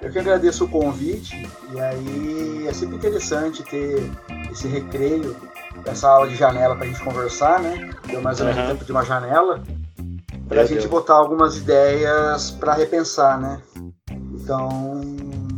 Eu 0.03 0.11
que 0.11 0.19
agradeço 0.19 0.65
o 0.65 0.69
convite, 0.69 1.47
e 1.73 1.81
aí 1.81 2.67
é 2.67 2.73
sempre 2.73 2.97
interessante 2.97 3.63
ter 3.63 4.03
esse 4.51 4.69
recreio 4.69 5.37
essa 5.87 6.09
aula 6.09 6.29
de 6.29 6.37
janela 6.37 6.75
para 6.75 6.85
a 6.85 6.89
gente 6.89 7.03
conversar, 7.03 7.61
né? 7.61 7.91
Deu 8.07 8.21
mais 8.21 8.41
ou 8.41 8.47
menos 8.47 8.63
uhum. 8.63 8.69
tempo 8.69 8.85
de 8.85 8.93
uma 8.93 9.05
janela 9.05 9.63
para 10.49 10.63
a 10.63 10.67
gente 10.67 10.81
deu. 10.81 10.91
botar 10.91 11.15
algumas 11.15 11.57
ideias 11.57 12.51
para 12.51 12.75
repensar, 12.75 13.41
né? 13.41 13.61
Então, 14.11 14.69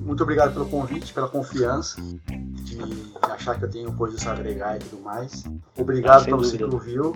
muito 0.04 0.22
obrigado 0.22 0.52
pelo 0.52 0.66
convite, 0.66 1.12
pela 1.12 1.28
confiança 1.28 2.00
de 2.00 2.78
achar 3.22 3.58
que 3.58 3.64
eu 3.64 3.70
tenho 3.70 3.92
coisas 3.92 4.26
a 4.26 4.32
agregar 4.32 4.76
e 4.76 4.78
tudo 4.80 5.02
mais. 5.02 5.44
Obrigado 5.76 6.32
ah, 6.32 6.36
você 6.36 6.56
que 6.56 6.64
ouviu. 6.64 7.14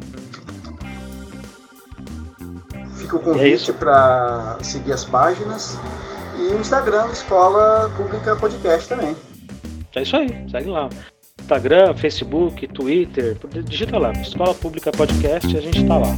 Fica 2.96 3.16
o 3.16 3.20
é 3.20 3.22
convite 3.22 3.70
é 3.70 3.74
para 3.74 4.58
seguir 4.62 4.92
as 4.92 5.04
páginas 5.04 5.78
e 6.38 6.54
o 6.54 6.60
Instagram 6.60 7.06
Escola 7.12 7.90
Pública 7.96 8.36
Podcast 8.36 8.88
também. 8.88 9.16
É 9.94 10.02
isso 10.02 10.16
aí, 10.16 10.28
segue 10.50 10.70
lá. 10.70 10.88
Instagram, 11.50 11.94
Facebook, 11.94 12.68
Twitter, 12.68 13.36
digita 13.64 13.98
lá, 13.98 14.12
Escola 14.12 14.54
Pública 14.54 14.92
Podcast, 14.92 15.56
a 15.56 15.60
gente 15.60 15.82
está 15.82 15.96
lá. 15.98 16.16